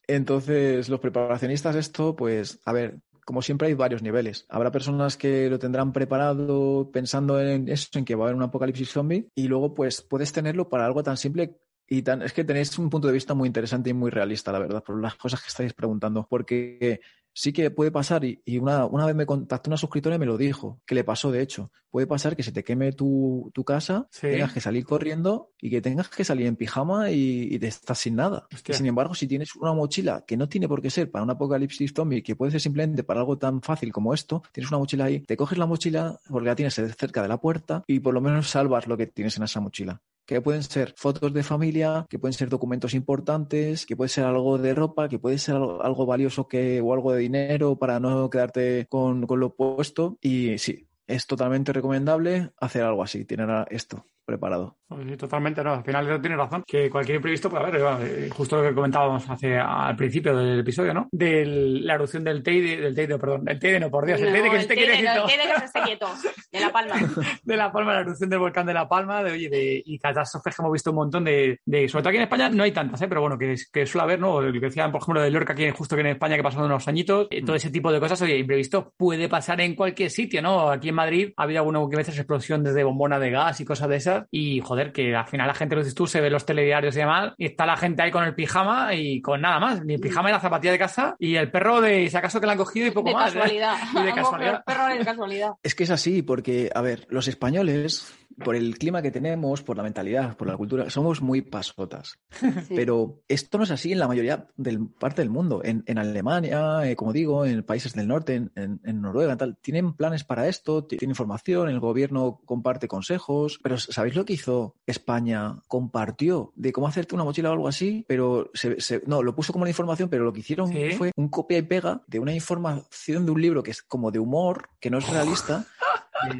[0.07, 4.47] Entonces, los preparacionistas, esto, pues, a ver, como siempre hay varios niveles.
[4.49, 8.45] Habrá personas que lo tendrán preparado pensando en eso, en que va a haber un
[8.45, 11.59] apocalipsis zombie, y luego pues puedes tenerlo para algo tan simple
[11.89, 14.61] y tan, es que tenéis un punto de vista muy interesante y muy realista, la
[14.61, 16.27] verdad, por las cosas que estáis preguntando.
[16.31, 17.01] Porque
[17.37, 20.38] sí que puede pasar, y, una, una, vez me contactó una suscriptora y me lo
[20.38, 21.70] dijo, que le pasó de hecho.
[21.90, 25.83] Puede pasar que se te queme tu, tu casa, tengas que salir corriendo y que
[25.83, 28.49] tengas que salir en pijama y, te estás sin nada.
[28.66, 31.31] Y sin embargo, si tienes una mochila que no tiene por qué ser para un
[31.31, 35.05] apocalipsis zombie, que puede ser simplemente para algo tan fácil como esto, tienes una mochila
[35.05, 38.22] ahí, te coges la mochila porque la tienes cerca de la puerta y por lo
[38.22, 42.19] menos salvas lo que tienes en esa mochila que pueden ser fotos de familia, que
[42.19, 46.49] pueden ser documentos importantes, que puede ser algo de ropa, que puede ser algo, valioso
[46.49, 50.19] que, o algo de dinero para no quedarte con, con lo puesto.
[50.21, 54.77] Y sí, es totalmente recomendable hacer algo así, tener esto preparado.
[55.17, 55.75] totalmente, no.
[55.75, 56.65] Al final tiene razón.
[56.67, 58.07] Que cualquier imprevisto puede haber.
[58.07, 61.09] Eh, justo lo que comentábamos hace al principio del episodio, ¿no?
[61.12, 63.45] De la erupción del Teide, del Teide, perdón.
[63.47, 64.21] El Teide no, por Dios.
[64.21, 64.93] el Teide que se esté quieto.
[64.93, 66.09] el Teide que se esté quieto.
[66.53, 66.95] De La Palma.
[67.43, 69.23] de La Palma, la erupción del volcán de La Palma.
[69.23, 72.17] De, oye, de, y catástrofes que hemos visto un montón de, de, Sobre todo aquí
[72.19, 73.09] en España no hay tantas, ¿eh?
[73.09, 74.41] Pero bueno, que, que suele haber, ¿no?
[74.41, 76.87] Lo que decían, por ejemplo, de Lorca aquí justo aquí en España que pasado unos
[76.89, 77.29] añitos.
[77.31, 80.71] Eh, todo ese tipo de cosas, oye, imprevisto puede pasar en cualquier sitio, ¿no?
[80.71, 83.97] Aquí en Madrid ha habido alguna veces explosión desde bombona de gas y cosas de
[83.97, 84.16] esas.
[84.31, 87.01] Y, joder, que al final la gente, lo dices tú, se ve los telediarios y
[87.01, 89.85] demás, y está la gente ahí con el pijama y con nada más.
[89.85, 92.47] Ni el pijama y la zapatilla de casa y el perro de, si acaso que
[92.47, 93.35] la han cogido y poco más.
[93.35, 93.39] ¿eh?
[93.39, 93.77] Casualidad.
[93.97, 94.65] Y de casualidad.
[94.65, 95.51] perro de casualidad.
[95.63, 98.13] Es que es así, porque, a ver, los españoles
[98.44, 102.18] por el clima que tenemos, por la mentalidad, por la cultura, somos muy pasotas.
[102.68, 105.62] Pero esto no es así en la mayoría del parte del mundo.
[105.64, 110.25] En, Alemania, eh, como digo, en países del norte, en, en, Noruega, tal, tienen planes
[110.25, 113.59] para esto, tienen información, el gobierno comparte consejos.
[113.62, 115.62] Pero ¿sabéis lo que hizo España?
[115.68, 119.62] Compartió de cómo hacerte una mochila o algo así, pero se, no, lo puso como
[119.62, 123.33] una información, pero lo que hicieron fue un copia y pega de una información de
[123.33, 125.64] un libro que es como de humor, que no es realista.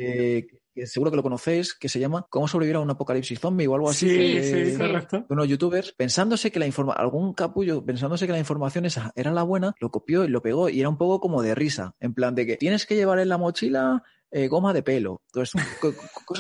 [0.01, 0.47] Eh,
[0.85, 3.89] seguro que lo conocéis, que se llama ¿Cómo sobrevivir a un apocalipsis zombie o algo
[3.89, 4.09] así?
[4.09, 5.25] Sí, sí, correcto.
[5.29, 9.43] Unos youtubers, pensándose que la información, algún capullo, pensándose que la información esa era la
[9.43, 12.35] buena, lo copió y lo pegó y era un poco como de risa, en plan
[12.35, 14.03] de que tienes que llevar en la mochila
[14.37, 15.67] eh, goma de pelo, entonces,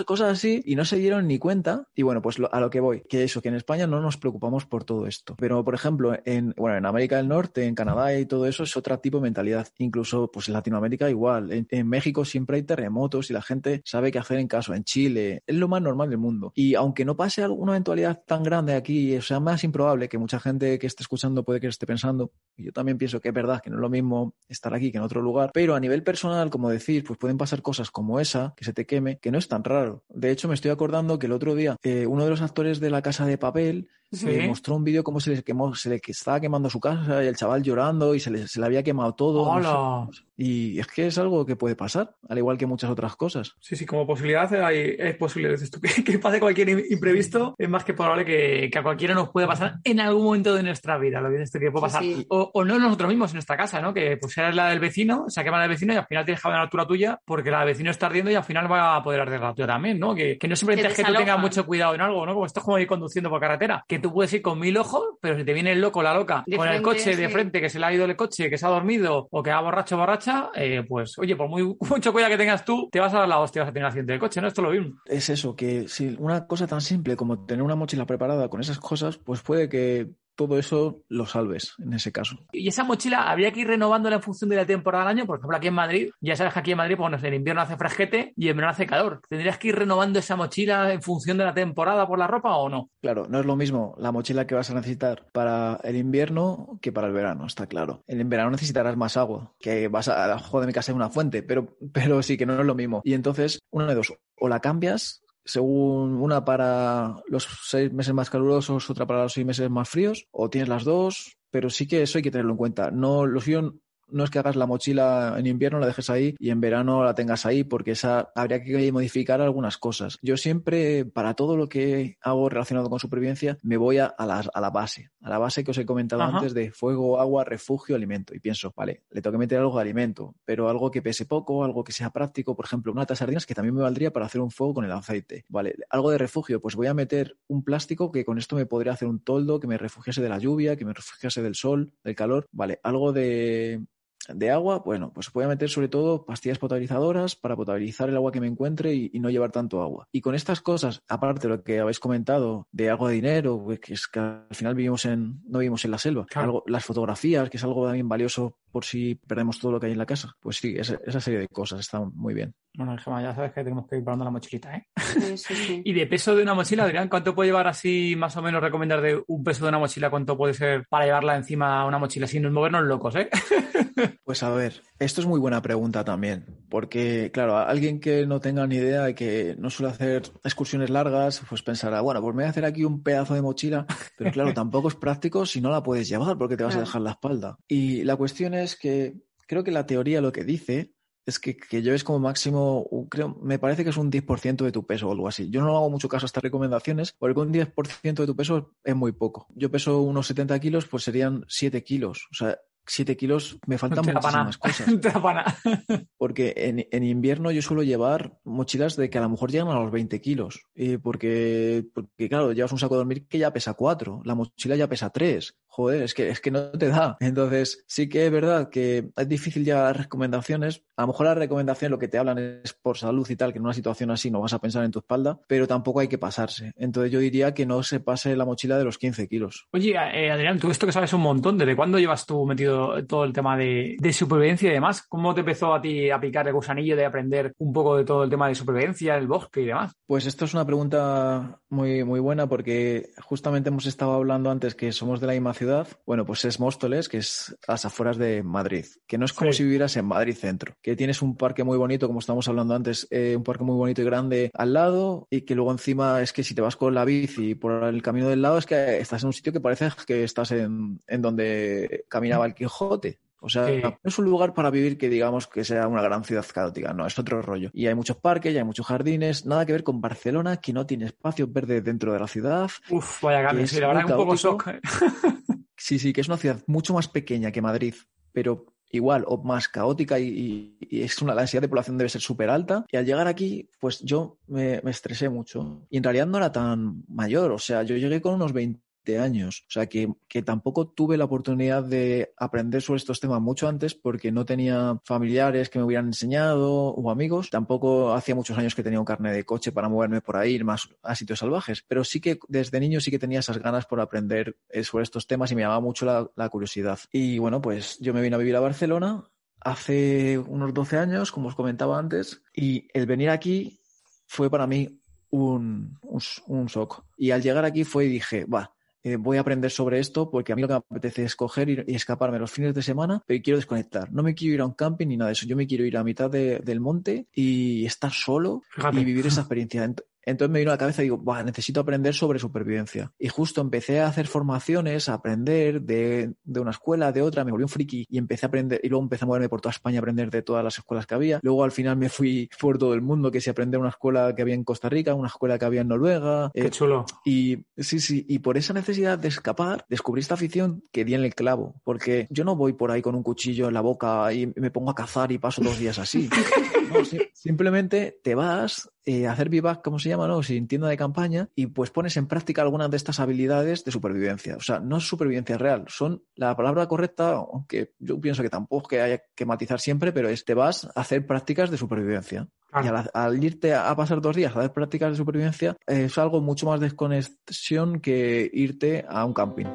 [0.04, 1.86] cosas, así, y no se dieron ni cuenta.
[1.94, 4.66] Y bueno, pues a lo que voy, que eso, que en España no nos preocupamos
[4.66, 5.34] por todo esto.
[5.38, 8.76] Pero, por ejemplo, en, bueno, en América del Norte, en Canadá y todo eso es
[8.76, 9.68] otro tipo de mentalidad.
[9.78, 11.66] Incluso, pues en Latinoamérica igual.
[11.70, 14.74] En, México siempre hay terremotos y la gente sabe qué hacer en caso.
[14.74, 16.52] En Chile, es lo más normal del mundo.
[16.54, 20.40] Y aunque no pase alguna eventualidad tan grande aquí, o sea, más improbable que mucha
[20.40, 23.60] gente que esté escuchando puede que esté pensando, y yo también pienso que es verdad
[23.62, 26.50] que no es lo mismo estar aquí que en otro lugar, pero a nivel personal,
[26.50, 29.48] como decir, pues pueden pasar cosas como esa, que se te queme, que no es
[29.48, 30.04] tan raro.
[30.08, 32.90] De hecho, me estoy acordando que el otro día eh, uno de los actores de
[32.90, 36.40] La Casa de Papel me mostró un vídeo cómo se le quemó, se le estaba
[36.40, 40.10] quemando su casa y el chaval llorando y se le, se le había quemado todo.
[40.36, 43.56] y es que es algo que puede pasar, al igual que muchas otras cosas.
[43.60, 45.56] Sí, sí, como posibilidad hay, es posible.
[45.86, 49.46] Que, que, pase cualquier imprevisto es más que probable que, que, a cualquiera nos pueda
[49.46, 51.20] pasar en algún momento de nuestra vida.
[51.20, 52.02] Lo que esto que puede pasar.
[52.28, 53.92] O, o, no nosotros mismos en nuestra casa, ¿no?
[53.92, 56.42] Que pues eres la del vecino, se quema la del vecino y al final tienes
[56.42, 58.96] que a la altura tuya porque la del vecino está ardiendo y al final va
[58.96, 60.14] a poder arder la tuya también, ¿no?
[60.14, 62.34] Que, que no siempre es que tú tengas mucho cuidado en algo, ¿no?
[62.34, 65.04] Como esto es como ir conduciendo por carretera, que tú puedes ir con mil ojos,
[65.20, 67.78] pero si te viene el loco, la loca, con el coche de frente, que se
[67.78, 70.84] le ha ido el coche, que se ha dormido o que va borracho borracha, eh,
[70.86, 73.62] pues oye, por muy mucho cuidado que tengas tú, te vas a dar la hostia,
[73.62, 74.48] vas a tener accidente de coche, ¿no?
[74.48, 74.94] Esto lo vimos.
[75.06, 78.78] Es eso, que si una cosa tan simple como tener una mochila preparada con esas
[78.78, 82.38] cosas, pues puede que todo eso lo salves en ese caso.
[82.52, 85.26] Y esa mochila habría que ir renovándola en función de la temporada del año.
[85.26, 87.76] Por ejemplo, aquí en Madrid, ya sabes que aquí en Madrid, pues, en invierno hace
[87.76, 89.22] fresquete y en verano hace calor.
[89.28, 92.68] ¿Tendrías que ir renovando esa mochila en función de la temporada por la ropa o
[92.68, 92.90] no?
[93.00, 96.92] Claro, no es lo mismo la mochila que vas a necesitar para el invierno que
[96.92, 98.02] para el verano, está claro.
[98.06, 101.42] En el verano necesitarás más agua, que vas a, joder, mi casa hay una fuente,
[101.42, 103.00] pero, pero sí que no es lo mismo.
[103.04, 108.28] Y entonces, una de dos, o la cambias según una para los seis meses más
[108.28, 112.02] calurosos, otra para los seis meses más fríos, o tienes las dos, pero sí que
[112.02, 112.90] eso hay que tenerlo en cuenta.
[112.90, 113.74] No, lo suyo
[114.08, 117.14] no es que hagas la mochila en invierno, la dejes ahí y en verano la
[117.14, 120.18] tengas ahí, porque esa habría que modificar algunas cosas.
[120.22, 124.60] Yo siempre, para todo lo que hago relacionado con supervivencia, me voy a, la, a
[124.60, 128.34] la base, a la base que os he comentado antes de fuego, agua, refugio, alimento.
[128.34, 131.64] Y pienso, vale, le tengo que meter algo de alimento, pero algo que pese poco,
[131.64, 134.40] algo que sea práctico, por ejemplo, una de sardinas que también me valdría para hacer
[134.40, 135.44] un fuego con el aceite.
[135.48, 138.92] Vale, algo de refugio, pues voy a meter un plástico que con esto me podría
[138.92, 142.14] hacer un toldo que me refugiase de la lluvia, que me refugiase del sol, del
[142.14, 142.46] calor.
[142.52, 143.86] Vale, algo de
[144.32, 148.32] de agua, bueno, pues voy a meter sobre todo pastillas potabilizadoras para potabilizar el agua
[148.32, 150.06] que me encuentre y, no llevar tanto agua.
[150.12, 153.94] Y con estas cosas, aparte de lo que habéis comentado de algo de dinero, que
[153.94, 157.56] es que al final vivimos en, no vivimos en la selva, algo, las fotografías, que
[157.56, 160.36] es algo también valioso por si perdemos todo lo que hay en la casa.
[160.40, 162.54] Pues sí, esa, esa serie de cosas está muy bien.
[162.76, 164.86] Bueno, Gemma, ya sabes que tenemos que ir parando la mochilita, ¿eh?
[164.96, 165.82] Sí, sí, sí.
[165.84, 169.00] y de peso de una mochila, Adrián, ¿cuánto puede llevar así, más o menos, recomendar
[169.00, 170.10] de un peso de una mochila?
[170.10, 173.30] ¿Cuánto puede ser para llevarla encima a una mochila sin movernos locos, eh?
[174.24, 178.66] pues a ver, esto es muy buena pregunta también, porque, claro, alguien que no tenga
[178.66, 182.48] ni idea y que no suele hacer excursiones largas, pues pensará, bueno, pues me voy
[182.48, 183.86] a hacer aquí un pedazo de mochila,
[184.18, 187.00] pero claro, tampoco es práctico si no la puedes llevar porque te vas a dejar
[187.00, 187.56] la espalda.
[187.66, 189.14] Y la cuestión es que
[189.46, 190.92] creo que la teoría lo que dice
[191.26, 194.86] es que, que lleves como máximo, creo, me parece que es un 10% de tu
[194.86, 195.50] peso o algo así.
[195.50, 198.94] Yo no hago mucho caso a estas recomendaciones, porque un 10% de tu peso es
[198.94, 199.48] muy poco.
[199.54, 202.28] Yo peso unos 70 kilos, pues serían 7 kilos.
[202.30, 204.86] O sea, 7 kilos, me faltan muchísimas cosas.
[206.16, 209.80] porque en, en, invierno yo suelo llevar mochilas de que a lo mejor llegan a
[209.80, 210.62] los 20 kilos.
[210.76, 214.76] Eh, porque, porque, claro, llevas un saco de dormir que ya pesa 4, la mochila
[214.76, 217.18] ya pesa 3 joder, es que, es que no te da.
[217.20, 220.82] Entonces, sí que es verdad que es difícil llegar a las recomendaciones.
[220.96, 223.58] A lo mejor la recomendación lo que te hablan es por salud y tal, que
[223.58, 226.16] en una situación así no vas a pensar en tu espalda, pero tampoco hay que
[226.16, 226.72] pasarse.
[226.76, 229.68] Entonces yo diría que no se pase la mochila de los 15 kilos.
[229.74, 233.24] Oye, eh, Adrián, tú esto que sabes un montón, ¿desde cuándo llevas tú metido todo
[233.24, 235.02] el tema de, supervivencia y demás?
[235.06, 238.24] ¿Cómo te empezó a ti a picar el gusanillo de aprender un poco de todo
[238.24, 239.92] el tema de supervivencia, el bosque y demás?
[240.06, 244.90] Pues esto es una pregunta muy, muy buena porque justamente hemos estado hablando antes que
[244.90, 245.65] somos de la misma ciudad
[246.06, 249.52] bueno, pues es Móstoles, que es a las afueras de Madrid, que no es como
[249.52, 253.06] si vivieras en Madrid centro, que tienes un parque muy bonito, como estábamos hablando antes,
[253.10, 256.44] eh, un parque muy bonito y grande al lado, y que luego encima es que
[256.44, 259.28] si te vas con la bici por el camino del lado, es que estás en
[259.28, 263.20] un sitio que parece que estás en, en donde caminaba el Quijote.
[263.40, 266.44] O sea, no es un lugar para vivir que digamos que sea una gran ciudad
[266.52, 267.70] caótica, no, es otro rollo.
[267.72, 270.86] Y hay muchos parques, y hay muchos jardines, nada que ver con Barcelona, que no
[270.86, 272.70] tiene espacio verde dentro de la ciudad.
[272.90, 274.68] Uf, vaya ganas, sí, la verdad un poco shock.
[275.76, 277.94] sí, sí, que es una ciudad mucho más pequeña que Madrid,
[278.32, 282.50] pero igual o más caótica y, es una la densidad de población debe ser súper
[282.50, 282.86] alta.
[282.90, 285.86] Y al llegar aquí, pues yo me, me, estresé mucho.
[285.90, 288.85] Y en realidad no era tan mayor, o sea, yo llegué con unos 20
[289.18, 289.64] años.
[289.68, 290.08] O sea que,
[290.44, 295.70] tampoco tuve la oportunidad de aprender sobre estos temas mucho antes porque no tenía familiares
[295.70, 297.48] que me hubieran enseñado o amigos.
[297.50, 300.88] Tampoco hacía muchos años que tenía un carnet de coche para moverme por ahí, más
[301.02, 301.84] a sitios salvajes.
[301.86, 305.26] Pero sí que desde niño sí que tenía esas ganas por aprender eh, sobre estos
[305.26, 306.98] temas y me llamaba mucho la, curiosidad.
[307.12, 309.24] Y bueno, pues yo me vine a vivir a Barcelona
[309.60, 313.80] hace unos 12 años, como os comentaba antes, y el venir aquí
[314.26, 317.04] fue para mí un, un shock.
[317.16, 318.75] Y al llegar aquí fue y dije, va,
[319.06, 321.68] eh, voy a aprender sobre esto porque a mí lo que me apetece es coger
[321.68, 324.12] y, escaparme los fines de semana, pero quiero desconectar.
[324.12, 325.46] No me quiero ir a un camping ni nada de eso.
[325.46, 329.94] Yo me quiero ir a mitad del monte y estar solo y vivir esa experiencia.
[330.26, 333.12] Entonces me vino a la cabeza y digo, necesito aprender sobre supervivencia.
[333.18, 337.52] Y justo empecé a hacer formaciones, a aprender de, de, una escuela, de otra, me
[337.52, 339.98] volví un friki y empecé a aprender, y luego empecé a moverme por toda España
[339.98, 341.38] a aprender de todas las escuelas que había.
[341.42, 344.42] Luego al final me fui por todo el mundo, que si aprender una escuela que
[344.42, 346.50] había en Costa Rica, una escuela que había en Noruega.
[346.52, 347.06] Qué eh, chulo.
[347.24, 351.22] Y sí, sí, y por esa necesidad de escapar, descubrí esta afición que di en
[351.22, 354.52] el clavo, porque yo no voy por ahí con un cuchillo en la boca y
[354.56, 356.28] me pongo a cazar y paso dos días así.
[357.32, 360.42] simplemente te vas eh, hacer vivac, como se llama, ¿no?
[360.42, 364.56] Sin tienda de campaña, y pues pones en práctica algunas de estas habilidades de supervivencia.
[364.56, 368.88] O sea, no es supervivencia real, son la palabra correcta, aunque yo pienso que tampoco
[368.88, 372.48] que haya que matizar siempre, pero es te vas a hacer prácticas de supervivencia.
[372.82, 376.66] Y al, irte a, pasar dos días a hacer prácticas de supervivencia, es algo mucho
[376.66, 379.66] más desconexión que irte a un camping.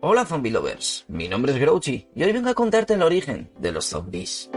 [0.00, 3.72] Hola zombie lovers, mi nombre es Grouchy y hoy vengo a contarte el origen de
[3.72, 4.50] los zombies.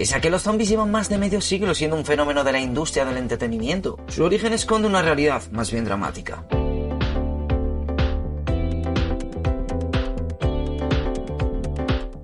[0.00, 2.58] Pese a que los zombies llevan más de medio siglo siendo un fenómeno de la
[2.58, 6.46] industria del entretenimiento, su origen esconde una realidad más bien dramática.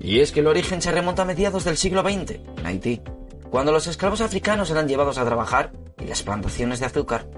[0.00, 3.02] Y es que el origen se remonta a mediados del siglo XX, en Haití,
[3.50, 7.28] cuando los esclavos africanos eran llevados a trabajar en las plantaciones de azúcar.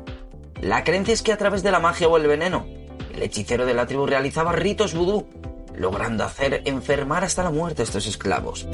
[0.62, 2.64] La creencia es que a través de la magia o el veneno,
[3.12, 5.27] el hechicero de la tribu realizaba ritos vudú,
[5.74, 8.68] logrando hacer enfermar hasta la muerte a estos esclavos.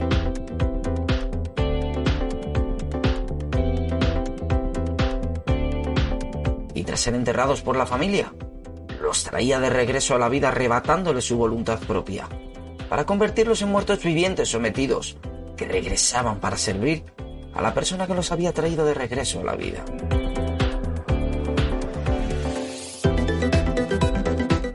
[6.97, 8.33] ser enterrados por la familia,
[9.01, 12.29] los traía de regreso a la vida arrebatándole su voluntad propia,
[12.89, 15.17] para convertirlos en muertos vivientes sometidos,
[15.57, 17.05] que regresaban para servir
[17.55, 19.85] a la persona que los había traído de regreso a la vida.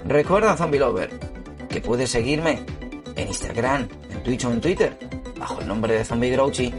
[0.06, 1.12] Recuerda, Zombie Lover,
[1.70, 2.64] que puedes seguirme
[3.16, 4.98] en Instagram, en Twitch o en Twitter,
[5.38, 6.74] bajo el nombre de Zombie Grouchy.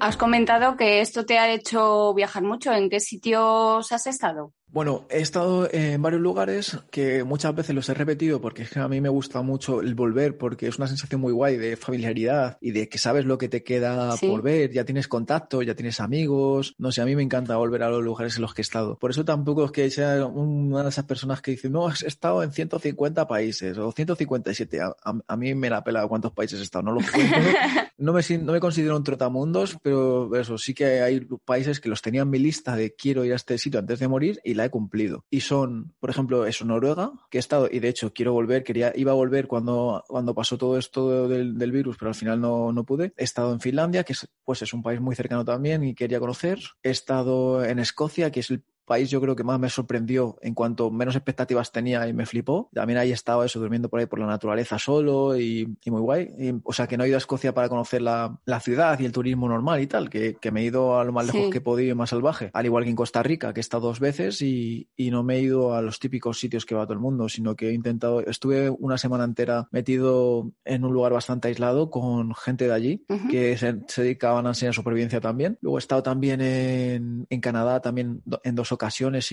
[0.00, 2.72] Has comentado que esto te ha hecho viajar mucho.
[2.72, 4.54] ¿En qué sitios has estado?
[4.70, 8.78] Bueno, he estado en varios lugares que muchas veces los he repetido porque es que
[8.78, 12.58] a mí me gusta mucho el volver porque es una sensación muy guay de familiaridad
[12.60, 14.26] y de que sabes lo que te queda Sí.
[14.28, 17.82] por ver, ya tienes contacto, ya tienes amigos, no sé, a mí me encanta volver
[17.82, 18.98] a los lugares en los que he estado.
[18.98, 22.42] Por eso tampoco es que sea una de esas personas que dicen, no, he estado
[22.42, 24.80] en 150 países o 157.
[24.82, 27.36] A, a- a mí me la pela cuántos países he estado, no lo cuento.
[28.00, 31.88] No me, sin- no me considero un trotamundos, pero eso sí que hay países que
[31.88, 34.54] los tenía en mi lista de quiero ir a este sitio antes de morir y
[34.58, 35.24] la he cumplido.
[35.30, 38.92] Y son, por ejemplo, eso, Noruega, que he estado, y de hecho quiero volver, quería,
[38.94, 42.72] iba a volver cuando, cuando pasó todo esto del, del virus, pero al final no,
[42.72, 43.12] no pude.
[43.16, 46.20] He estado en Finlandia, que es, pues es un país muy cercano también y quería
[46.20, 46.58] conocer.
[46.82, 50.54] He estado en Escocia, que es el país yo creo que más me sorprendió en
[50.54, 52.68] cuanto menos expectativas tenía y me flipó.
[52.74, 56.30] También ahí estaba eso, durmiendo por ahí por la naturaleza solo y, y muy guay.
[56.36, 59.04] Y, o sea, que no he ido a Escocia para conocer la, la ciudad y
[59.04, 61.50] el turismo normal y tal, que, que me he ido a lo más lejos Sí.
[61.50, 62.50] que he podido y más salvaje.
[62.52, 65.36] Al igual que en Costa Rica, que he estado dos veces y, y no me
[65.36, 68.20] he ido a los típicos sitios que va todo el mundo, sino que he intentado,
[68.20, 73.28] estuve una semana entera metido en un lugar bastante aislado con gente de allí Ujú.
[73.28, 75.58] que se, se dedicaban a enseñar supervivencia también.
[75.60, 78.77] Luego he estado también en, en Canadá también en dos ocasiones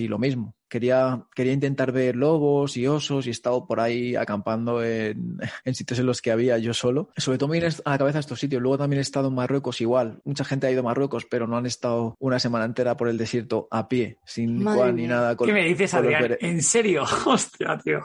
[0.00, 0.54] y lo mismo.
[0.68, 5.74] Quería, quería intentar ver lobos y osos y he estado por ahí acampando en, en
[5.76, 7.10] sitios en los que había yo solo.
[7.16, 8.60] Sobre todo me viene a la cabeza estos sitios.
[8.60, 10.20] Luego también he estado en Marruecos igual.
[10.24, 13.16] Mucha gente ha ido a Marruecos, pero no han estado una semana entera por el
[13.16, 15.36] desierto a pie, sin cual ni nada.
[15.36, 16.36] con- ¿Qué me dices, Adrián?
[16.40, 17.04] ¿En serio?
[17.26, 18.00] Hostia, tío.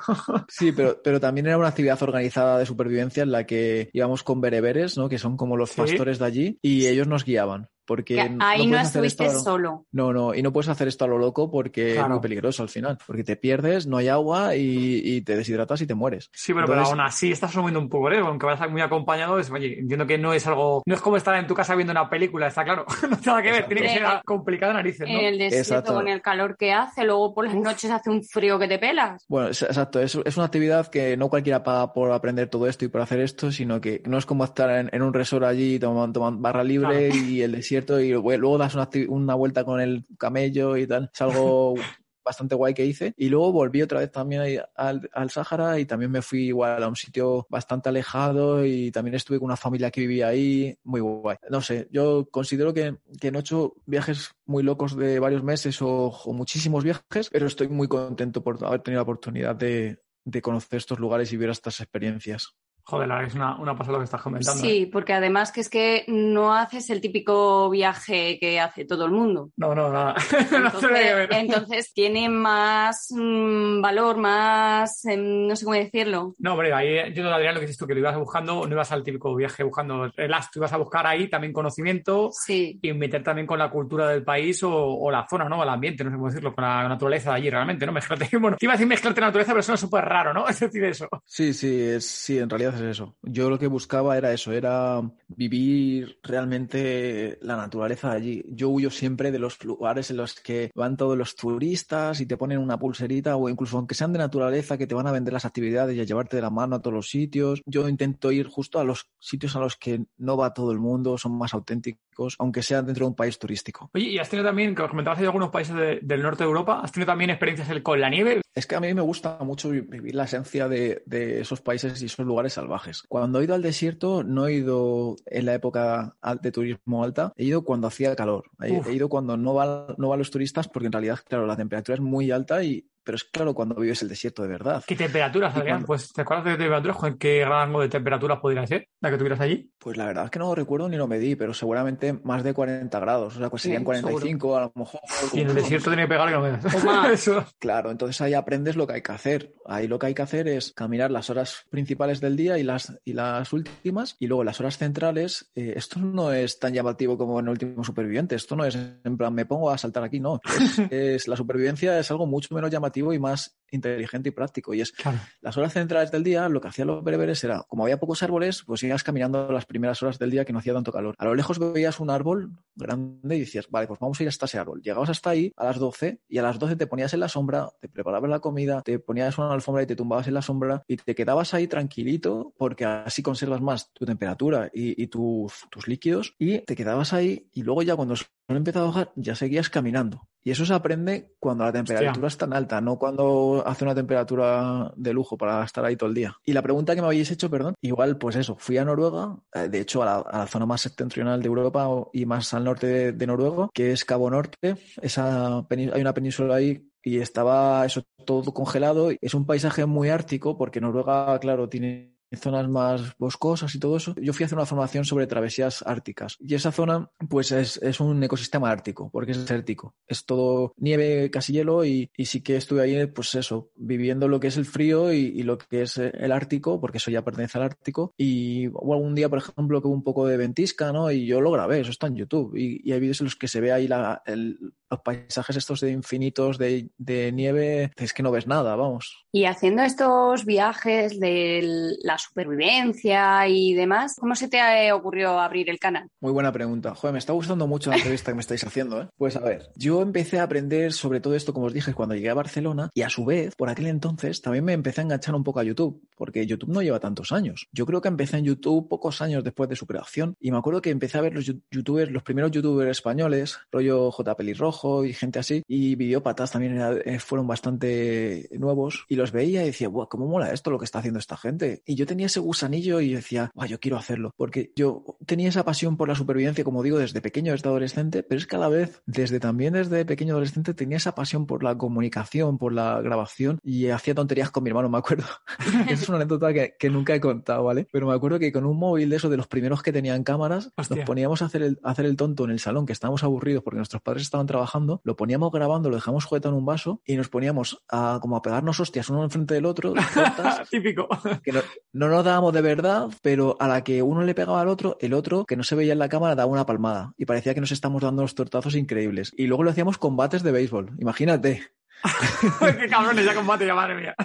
[0.48, 4.40] Sí, pero, pero también era una actividad organizada de supervivencia en la que íbamos con
[4.40, 5.10] bereberes, ¿no?
[5.10, 5.78] Que son como los Sí.
[5.82, 7.70] pastores de allí, y ellos nos guiaban.
[7.86, 9.86] Porque Que ahí no, puedes hacer esto estuviste lo- solo.
[9.92, 12.70] No, no, y no puedes hacer esto a lo loco porque es muy peligroso al
[12.70, 12.98] final.
[13.06, 16.30] Porque te pierdes, no hay agua y, y te deshidratas y te mueres.
[16.34, 18.20] Sí, pero, aún así estás asumiendo un poco, ¿eh?
[18.20, 21.36] Aunque vayas muy acompañado, es, oye, entiendo que no es algo, no es como estar
[21.36, 22.86] en tu casa viendo una película, está claro.
[23.10, 23.76] no tiene nada que ver, Exacto.
[23.76, 25.20] tiene que ser Eh, complicado narices, ¿no?
[25.20, 25.94] En el desierto, Exacto.
[25.96, 27.64] con el calor que hace, luego por las Uf.
[27.64, 29.26] noches hace un frío que te pelas.
[29.28, 32.90] Bueno, exacto, es, es una actividad que no cualquiera paga por aprender todo esto y
[32.90, 36.20] por hacer esto, sino que no es como estar en, en un resort allí tomando,
[36.20, 37.26] tomando barra libre Claro.
[37.26, 41.10] y el desierto y luego das una, una vuelta con el camello y tal.
[41.14, 41.76] Es algo
[42.24, 43.14] bastante guay que hice.
[43.18, 46.88] Y luego volví otra vez también al, al Sáhara y también me fui igual a
[46.88, 51.38] un sitio bastante alejado y también estuve con una familia que vivía ahí, muy guay.
[51.50, 55.82] No sé, yo considero que, que no he hecho viajes muy locos de varios meses
[55.82, 60.42] o, o muchísimos viajes, pero estoy muy contento por haber tenido la oportunidad de, de
[60.42, 62.56] conocer estos lugares y ver estas experiencias.
[62.84, 64.64] Joder, la es una, una pasada lo que estás comentando.
[64.64, 64.68] ¿eh?
[64.68, 69.12] Sí, porque además que es que no haces el típico viaje que hace todo el
[69.12, 69.50] mundo.
[69.58, 70.16] No, no, nada.
[70.52, 71.30] no Entonces, ver.
[71.34, 76.36] entonces tiene más mm, valor, más, em, no sé cómo decirlo.
[76.40, 78.74] No, hombre, ahí yo no Adrián lo que dices tú, que lo ibas buscando, no
[78.74, 82.80] ibas al típico viaje buscando relax, tú ibas a buscar ahí también conocimiento Sí.
[82.82, 85.60] y meter también con la cultura del país o, o la zona, ¿no?
[85.60, 87.92] O el ambiente, no sé cómo decirlo, con la naturaleza de allí realmente, ¿no?
[87.92, 90.48] Mezclarte, bueno, te iba a decir mezclarte la naturaleza, pero suena súper raro, ¿no?
[90.52, 91.08] Es decir, eso.
[91.26, 93.16] Sí, sí, es, sí, en realidad es eso.
[93.24, 98.46] Yo lo que buscaba era eso, era vivir realmente la naturaleza de allí.
[98.50, 102.38] Yo huyo siempre de los lugares en los que van todos los turistas y te
[102.38, 105.46] ponen una pulserita o incluso aunque sean de naturaleza que te van a vender las
[105.46, 107.62] actividades y a llevarte de la mano a todos los sitios.
[107.66, 111.18] Yo intento ir justo a los sitios a los que no va todo el mundo,
[111.18, 113.90] son más auténticos, aunque sean dentro de un país turístico.
[113.94, 116.50] Oye, y has tenido también, que os comentabas hay algunos países de- del norte de
[116.50, 118.42] Europa, ¿has tenido también experiencias con la nieve?
[118.54, 122.02] Es que a mí me gusta mucho vi- vivir la esencia de, de esos países
[122.02, 123.04] y esos lugares salvajes.
[123.04, 127.46] Cuando he ido al desierto, no he ido en la época de turismo alta, he
[127.46, 128.46] ido cuando hacía calor.
[128.62, 131.96] He, ido cuando no van no van los turistas, porque en realidad, claro, la temperatura
[131.96, 134.84] es muy alta y, pero es claro cuando vives el desierto de verdad.
[134.88, 135.84] ¿Qué temperaturas, ¿Y Adrián?
[135.84, 136.98] Pues, ¿te acuerdas de temperaturas?
[136.98, 139.70] ¿Con qué rango de temperaturas podría ser la que tuvieras allí?
[139.78, 142.54] Pues la verdad es que no lo recuerdo ni lo medí, pero seguramente más de
[142.54, 143.36] 40 grados.
[143.36, 145.02] O sea, pues serían Sí, 45 a lo mejor.
[145.34, 147.12] Y en el desierto tiene que pegar que no más.
[147.12, 147.46] Eso.
[147.60, 149.54] Claro, entonces ahí aprendes lo que hay que hacer.
[149.66, 152.96] Ahí lo que hay que hacer es caminar las horas principales del día y las,
[153.06, 155.50] y las últimas, y luego las horas centrales.
[155.56, 158.36] eh, esto no es tan llamativo como en el último superviviente.
[158.36, 160.40] Esto no es en plan, me pongo a saltar aquí, no.
[160.62, 164.74] Es, es- la supervivencia es algo mucho menos llamativo y más inteligente y práctico.
[164.74, 165.18] Y es Claro.
[165.42, 168.64] las horas centrales del día, lo que hacían los bereberes era, como había pocos árboles,
[168.66, 171.16] pues ibas caminando las primeras horas del día que no hacía tanto calor.
[171.18, 174.46] A lo lejos veías un árbol grande y decías, vale, pues vamos a ir hasta
[174.46, 174.82] ese árbol.
[174.82, 177.70] Llegabas hasta ahí a las 12 y a las 12 te ponías en la sombra,
[177.80, 180.98] te preparabas la comida, te ponías una alfombra y te tumbabas en la sombra y
[180.98, 186.36] te quedabas ahí tranquilito porque así conservas más tu temperatura y, y tus, tus líquidos
[186.38, 189.70] y te quedabas ahí y luego ya cuando el sol empezaba a bajar ya seguías
[189.70, 193.96] caminando Y eso se aprende cuando la temperatura es tan alta, no cuando hace una
[193.96, 196.36] temperatura de lujo para estar ahí todo el día.
[196.44, 199.70] Y la pregunta que me habéis hecho, perdón, igual, pues eso, fui a Noruega, eh,
[199.70, 203.70] de hecho a la, zona más septentrional de Europa y más al norte de, Noruega,
[203.74, 204.76] que es Cabo Norte.
[205.02, 209.10] Esa hay una península ahí y estaba eso todo congelado.
[209.22, 214.16] Es un paisaje muy ártico porque Noruega, claro, tiene zonas más boscosas y todo eso.
[214.22, 218.00] Yo fui a hacer una formación sobre travesías árticas y esa zona pues es, es
[218.00, 219.96] un ecosistema ártico porque es desértico.
[220.08, 224.40] Es todo nieve, casi hielo y, y, sí que estuve ahí pues eso, viviendo lo
[224.40, 227.58] que es el frío y, y, lo que es el ártico porque eso ya pertenece
[227.58, 231.12] al ártico y hubo algún día por ejemplo que hubo un poco de ventisca ¿no?
[231.12, 233.48] y yo lo grabé, eso está en YouTube y, y hay vídeos en los que
[233.48, 238.24] se ve ahí la, el, los paisajes estos de infinitos de, de, nieve, es que
[238.24, 239.26] no ves nada, vamos.
[239.32, 245.80] Y haciendo estos viajes de la supervivencia y demás, ¿cómo se te ocurrió abrir el
[245.80, 246.10] canal?
[246.20, 246.96] Muy buena pregunta.
[246.96, 249.02] Joder, me está gustando mucho la entrevista que me estáis haciendo.
[249.02, 249.08] ¿eh?
[249.18, 252.30] Pues a ver, yo empecé a aprender sobre todo esto, como os dije, cuando llegué
[252.30, 255.44] a Barcelona y a su vez, por aquel entonces, también me empecé a enganchar un
[255.44, 257.68] poco a YouTube, porque YouTube no lleva tantos años.
[257.72, 260.82] Yo creo que empecé en YouTube pocos años después de su creación y me acuerdo
[260.82, 264.36] que empecé a ver los youtubers, los primeros youtubers españoles, rollo J.
[264.36, 265.64] Pelirrojo, y gente así.
[265.68, 269.06] Y videópatas también eh, fueron bastante nuevos.
[269.08, 271.82] Y los veía y decía, Buah, ¿cómo mola esto lo que está haciendo esta gente?
[271.86, 274.32] Y yo tenía ese gusanillo y decía, yo quiero hacerlo.
[274.36, 278.40] Porque yo tenía esa pasión por la supervivencia, como digo, desde pequeño, desde adolescente, pero
[278.40, 281.78] es que a la vez, desde también desde pequeño adolescente, tenía esa pasión por la
[281.78, 285.26] comunicación, por la grabación y hacía tonterías con mi hermano, me acuerdo.
[285.90, 287.88] Esa es una anécdota que, que, nunca he contado, ¿vale?
[287.92, 290.72] Pero me acuerdo que con un móvil de esos, de los primeros que tenían cámaras,
[290.78, 293.64] nos poníamos a hacer el, a hacer el tonto en el salón, que estábamos aburridos
[293.64, 297.16] porque nuestros padres estaban trabajando lo poníamos grabando, lo dejamos juguete en un vaso y
[297.16, 299.94] nos poníamos a como a pegarnos hostias uno enfrente del otro.
[300.70, 301.08] Típico.
[301.44, 301.54] Que
[301.94, 304.98] no, no, nos dábamos de verdad, pero a la que uno le pegaba al otro,
[305.00, 307.14] el otro, que no se veía en la cámara, daba una palmada.
[307.18, 309.34] Y parecía que nos estamos dando unos tortazos increíbles.
[309.38, 310.96] Y luego lo hacíamos combates de béisbol.
[311.00, 311.81] Imagínate.
[312.80, 314.16] Qué cabrones, ya combate, ya madre mía.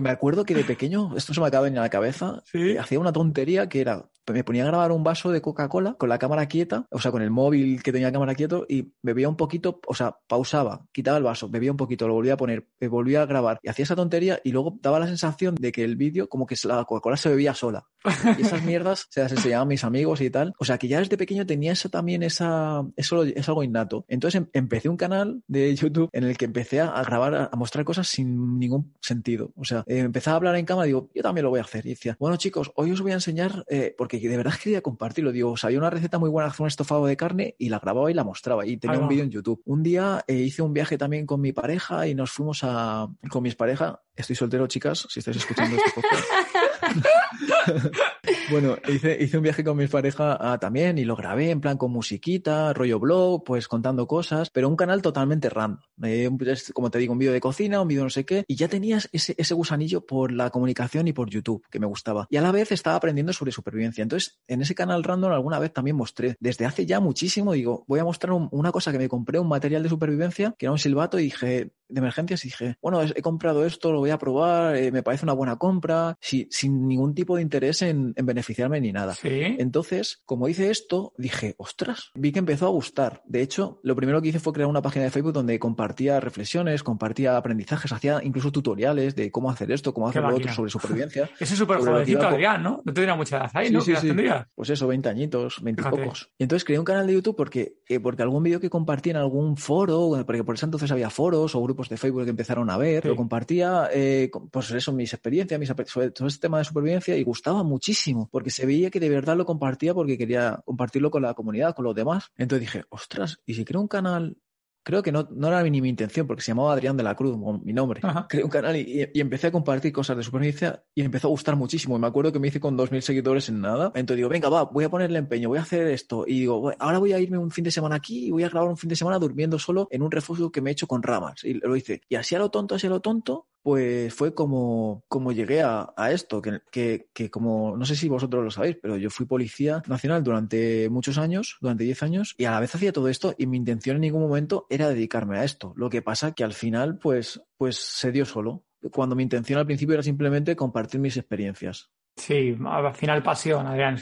[0.00, 2.76] me acuerdo que de pequeño, esto se me acaba a la cabeza, ¿Sí?
[2.76, 6.18] hacía una tontería que era, me ponía a grabar un vaso de Coca-Cola con la
[6.18, 9.36] cámara quieta, o sea, con el móvil que tenía la cámara quieto y bebía un
[9.36, 12.88] poquito, o sea, pausaba, quitaba el vaso, bebía un poquito, lo volvía a poner, me
[12.88, 15.96] volvía a grabar y hacía esa tontería y luego daba la sensación de que el
[15.96, 17.86] vídeo como que la Coca-Cola se bebía sola.
[18.38, 20.54] Y esas mierdas se las enseñaba a mis amigos y tal.
[20.58, 24.04] O sea, que ya desde pequeño tenía eso también, esa, eso es algo innato.
[24.08, 27.84] Entonces em, empecé un canal de YouTube en el que empecé a grabar, a mostrar
[27.84, 29.52] cosas sin ningún sentido.
[29.56, 31.64] O sea, eh, empezaba a hablar en cámara y digo, yo también lo voy a
[31.64, 31.84] hacer.
[31.84, 35.32] Y decía, bueno chicos, hoy os voy a enseñar, eh, porque de verdad quería compartirlo.
[35.32, 37.78] Digo, o sea, había una receta muy buena hacer un estofado de carne y la
[37.78, 38.64] grababa y la mostraba.
[38.64, 39.60] Y tenía un vídeo en YouTube.
[39.66, 43.42] Un día eh, hice un viaje también con mi pareja y nos fuimos a, con
[43.42, 43.96] mis parejas.
[44.16, 46.24] Estoy soltero, chicas, si estáis escuchando este podcast.
[48.50, 51.92] bueno, hice, un viaje con mi pareja ah, también y lo grabé en plan con
[51.92, 55.80] musiquita, rollo blog, pues contando cosas, pero un canal totalmente random.
[56.02, 56.30] Eh,
[56.72, 59.08] como te digo, un vídeo de cocina, un vídeo no sé qué, y ya tenías
[59.12, 62.26] ese, gusanillo por la comunicación y por YouTube, que me gustaba.
[62.30, 64.02] Y a la vez estaba aprendiendo sobre supervivencia.
[64.02, 68.00] Entonces, en ese canal random alguna vez también mostré, desde hace ya muchísimo, digo, voy
[68.00, 70.78] a mostrar un, una cosa que me compré, un material de supervivencia, que era un
[70.78, 74.76] silbato, y dije, de emergencias, y dije, bueno, he comprado esto, lo voy a probar,
[74.76, 78.80] eh, me parece una buena compra, si, sin ningún tipo de interés en, en beneficiarme
[78.80, 79.14] ni nada.
[79.14, 79.56] ¿Sí?
[79.58, 83.22] Entonces, como hice esto, dije, ostras, vi que empezó a gustar.
[83.26, 86.82] De hecho, lo primero que hice fue crear una página de Facebook donde compartía reflexiones,
[86.82, 91.30] compartía aprendizajes, hacía incluso tutoriales de cómo hacer esto, cómo hacer lo otro sobre supervivencia.
[91.40, 92.82] Ese es súper jovencito, Adrián, ¿no?
[92.84, 93.80] No tendría mucha edad ahí, sí, ¿no?
[93.80, 94.06] Sí, ¿Qué sí.
[94.08, 94.48] tendría?
[94.54, 96.30] Pues eso, 20 añitos, 20 y pocos.
[96.38, 99.16] Y entonces creé un canal de YouTube porque, eh, porque algún vídeo que compartí en
[99.16, 102.76] algún foro, porque por eso entonces había foros o grupos de Facebook que empezaron a
[102.76, 103.08] ver, Sí.
[103.08, 107.22] lo compartía, eh, pues eso, mis experiencias, mis, sobre todo este tema de supervivencia y
[107.24, 111.34] gustaba muchísimo, porque se veía que de verdad lo compartía porque quería compartirlo con la
[111.34, 112.30] comunidad, con los demás.
[112.36, 114.36] Entonces dije, ostras, ¿y si creo un canal?
[114.82, 117.36] Creo que no, no era ni mi intención, porque se llamaba Adrián de la Cruz,
[117.62, 118.00] mi nombre.
[118.02, 118.26] Ajá.
[118.28, 121.54] Creé un canal y, y empecé a compartir cosas de supervivencia y empezó a gustar
[121.56, 121.96] muchísimo.
[121.96, 123.92] Y me acuerdo que me hice con 2.000 seguidores en nada.
[123.94, 126.24] Entonces digo, venga, va, voy a ponerle empeño, voy a hacer esto.
[126.26, 128.48] Y digo, "Bueno, ahora voy a irme un fin de semana aquí y voy a
[128.48, 131.02] grabar un fin de semana durmiendo solo en un refugio que me he hecho con
[131.02, 131.44] ramas.
[131.44, 132.00] Y lo hice.
[132.08, 135.92] Y así a lo tonto, así a lo tonto, pues fue como, como llegué a,
[136.10, 139.82] esto, que, que, que, como, no sé si vosotros lo sabéis, pero yo fui policía
[139.86, 143.46] nacional durante muchos años, durante 10 años, y a la vez hacía todo esto y
[143.46, 145.72] mi intención en ningún momento era dedicarme a esto.
[145.76, 148.64] Lo que pasa que al final, pues, pues se dio solo.
[148.92, 151.90] Cuando mi intención al principio era simplemente compartir mis experiencias.
[152.16, 153.96] Sí, al final pasión, Adrián.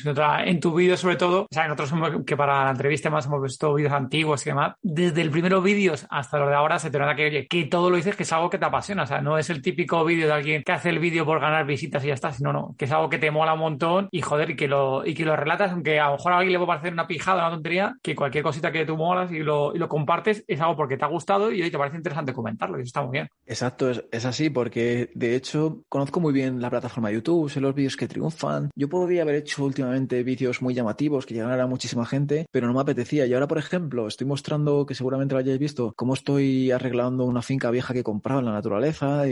[0.45, 1.93] En tu vídeo, sobre todo, o sea, en otros
[2.27, 6.07] que para la entrevista más hemos visto vídeos antiguos y demás, desde el primero vídeos
[6.11, 8.33] hasta lo de ahora se te nota que, oye, que todo lo dices que es
[8.33, 9.05] algo que te apasiona.
[9.05, 11.65] O sea, no es el típico vídeo de alguien que hace el vídeo por ganar
[11.67, 14.21] visitas y ya está, sino no, que es algo que te mola un montón y
[14.21, 16.59] joder, y que lo, y que lo relatas, aunque a lo mejor a alguien le
[16.59, 19.79] puede parecer una pijada, una tontería, que cualquier cosita que tú molas y lo, y
[19.79, 22.83] lo compartes es algo porque te ha gustado y hoy te parece interesante comentarlo y
[22.83, 23.29] eso está muy bien.
[23.47, 27.61] Exacto, es, es así, porque de hecho conozco muy bien la plataforma de YouTube, sé
[27.61, 28.71] los vídeos que triunfan.
[28.75, 32.75] Yo podría haber hecho últimamente vídeos muy llamativos que llegaran a muchísima gente, pero no
[32.75, 33.27] me apetecía.
[33.27, 37.43] Y ahora, por ejemplo, estoy mostrando, que seguramente lo hayáis visto, cómo estoy arreglando una
[37.43, 39.25] finca vieja que he comprado en la naturaleza,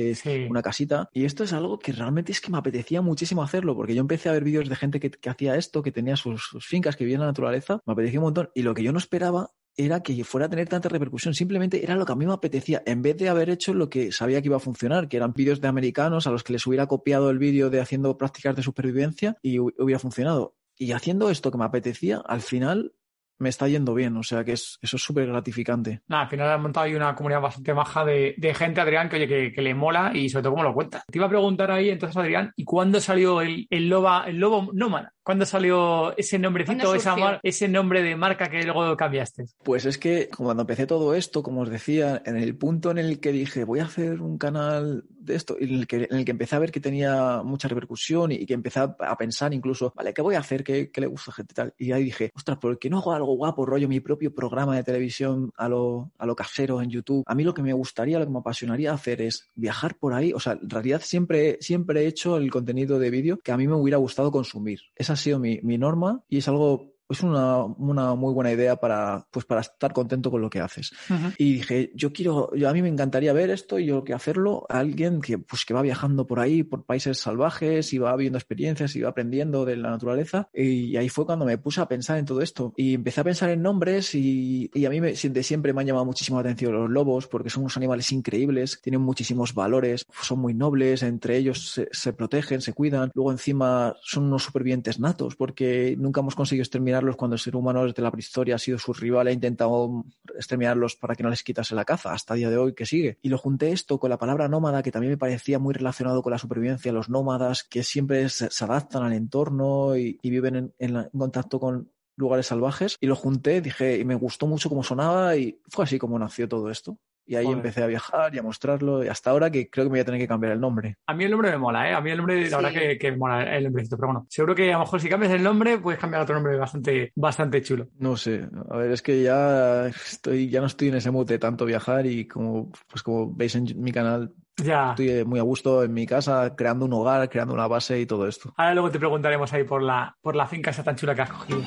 [0.50, 1.08] una casita.
[1.12, 4.28] Y esto es algo que realmente es que me apetecía muchísimo hacerlo, porque yo empecé
[4.28, 7.16] a ver vídeos de gente que, hacía esto, que tenía sus, sus fincas, que vivía
[7.16, 7.80] en la naturaleza.
[7.86, 8.50] Me apetecía un montón.
[8.54, 11.34] Y lo que yo no esperaba era que fuera a tener tanta repercusión.
[11.34, 14.12] Simplemente era lo que a mí me apetecía, en vez de haber hecho lo que
[14.12, 16.86] sabía que iba a funcionar, que eran vídeos de americanos a los que les hubiera
[16.86, 20.56] copiado el vídeo de haciendo prácticas de supervivencia y hubiera funcionado.
[20.78, 22.92] Y haciendo esto que me apetecía, al final
[23.38, 26.00] me está yendo bien, o sea que es, eso es súper gratificante.
[26.08, 29.52] Nada, al final has montado ahí una comunidad bastante baja de, gente, Adrián, que, oye,
[29.52, 31.04] que, le mola y sobre todo cómo lo cuenta.
[31.10, 34.70] Te iba a preguntar ahí entonces, Adrián, ¿y cuándo salió el, el, loba, el lobo
[34.72, 35.12] nómada?
[35.26, 39.46] ¿Cuándo salió ese nombrecito, esa ese nombre de marca que luego cambiaste?
[39.64, 43.18] Pues es que cuando empecé todo esto, como os decía, en el punto en el
[43.18, 46.30] que dije voy a hacer un canal de esto, en el que, en el que
[46.30, 50.22] empecé a ver que tenía mucha repercusión y, que empecé a pensar incluso, vale, ¿qué
[50.22, 50.62] voy a hacer?
[50.62, 51.74] ¿Qué, le gusta a gente tal?
[51.76, 54.84] Y ahí dije, ostras, ¿por qué no hago algo guapo, rollo, mi propio programa de
[54.84, 57.24] televisión a lo, a lo casero en YouTube?
[57.26, 60.32] A mí lo que me gustaría, lo que me apasionaría hacer es viajar por ahí.
[60.32, 63.66] O sea, en realidad siempre, siempre he hecho el contenido de vídeo que a mí
[63.66, 64.82] me hubiera gustado consumir.
[64.94, 68.76] Esa ha sido mi, mi norma y es algo es una, una, muy buena idea
[68.76, 70.92] para, pues para estar contento con lo que haces.
[71.38, 74.66] Y dije, yo quiero, yo, a mí me encantaría ver esto y yo que hacerlo
[74.68, 78.38] a alguien que, pues, que va viajando por ahí, por países salvajes y va viendo
[78.38, 80.48] experiencias y va aprendiendo de la naturaleza.
[80.52, 82.72] Y ahí fue cuando me puse a pensar en todo esto.
[82.76, 85.86] Y empecé a pensar en nombres y, y a mí me, de siempre me han
[85.86, 90.40] llamado muchísimo la atención los lobos porque son unos animales increíbles, tienen muchísimos valores, son
[90.40, 93.10] muy nobles, entre ellos se, se protegen, se cuidan.
[93.14, 97.84] Luego encima son unos supervivientes natos porque nunca hemos conseguido exterminar cuando el ser humano
[97.84, 101.42] desde la prehistoria ha sido su rival e ha intentado exterminarlos para que no les
[101.42, 103.18] quitase la caza, hasta el día de hoy que sigue.
[103.22, 106.32] Y lo junté esto con la palabra nómada, que también me parecía muy relacionado con
[106.32, 111.90] la supervivencia, los nómadas que siempre se, adaptan al entorno y, viven en, contacto con
[112.16, 115.98] lugares salvajes y lo junté, dije, y me gustó mucho cómo sonaba y fue así
[115.98, 116.98] como nació todo esto.
[117.26, 119.04] Y ahí empecé a viajar y a mostrarlo.
[119.04, 120.96] Y hasta ahora que creo que me voy a tener que cambiar el nombre.
[121.06, 121.94] A mí el nombre me mola, ¿eh?
[121.94, 123.96] A mí el nombre, la verdad que, que me mola el nombrecito.
[123.96, 126.56] Pero bueno, seguro que a lo mejor si cambias el nombre, puedes cambiar otro nombre
[126.56, 127.88] bastante, bastante chulo.
[127.98, 128.48] No sé.
[128.70, 132.06] A ver, es que ya estoy, ya no estoy en ese mood de tanto viajar
[132.06, 134.90] y como, pues como veis en mi canal, ya.
[134.90, 138.26] Estoy muy a gusto en mi casa, creando un hogar, creando una base y todo
[138.26, 138.54] esto.
[138.56, 141.30] Ahora luego te preguntaremos ahí por la, por la finca esa tan chula que has
[141.30, 141.60] cogido.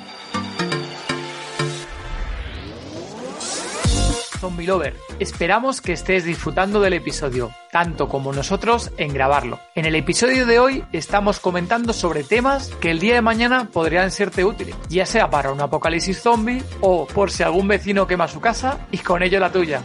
[4.39, 4.95] Zombie Lover.
[5.19, 9.59] Esperamos que estés disfrutando del episodio, tanto como nosotros en grabarlo.
[9.75, 14.11] En el episodio de hoy estamos comentando sobre temas que el día de mañana podrían
[14.11, 18.39] serte útiles, ya sea para un apocalipsis zombie o por si algún vecino quema su
[18.39, 19.81] casa y con ello la tuya.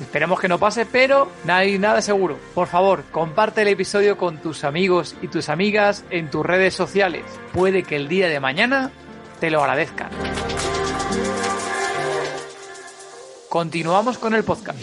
[0.00, 2.36] Esperemos que no pase, pero no hay nada seguro.
[2.54, 7.24] Por favor, comparte el episodio con tus amigos y tus amigas en tus redes sociales.
[7.52, 8.90] Puede que el día de mañana
[9.40, 10.10] te lo agradezcan.
[13.54, 14.76] Continuamos con el podcast.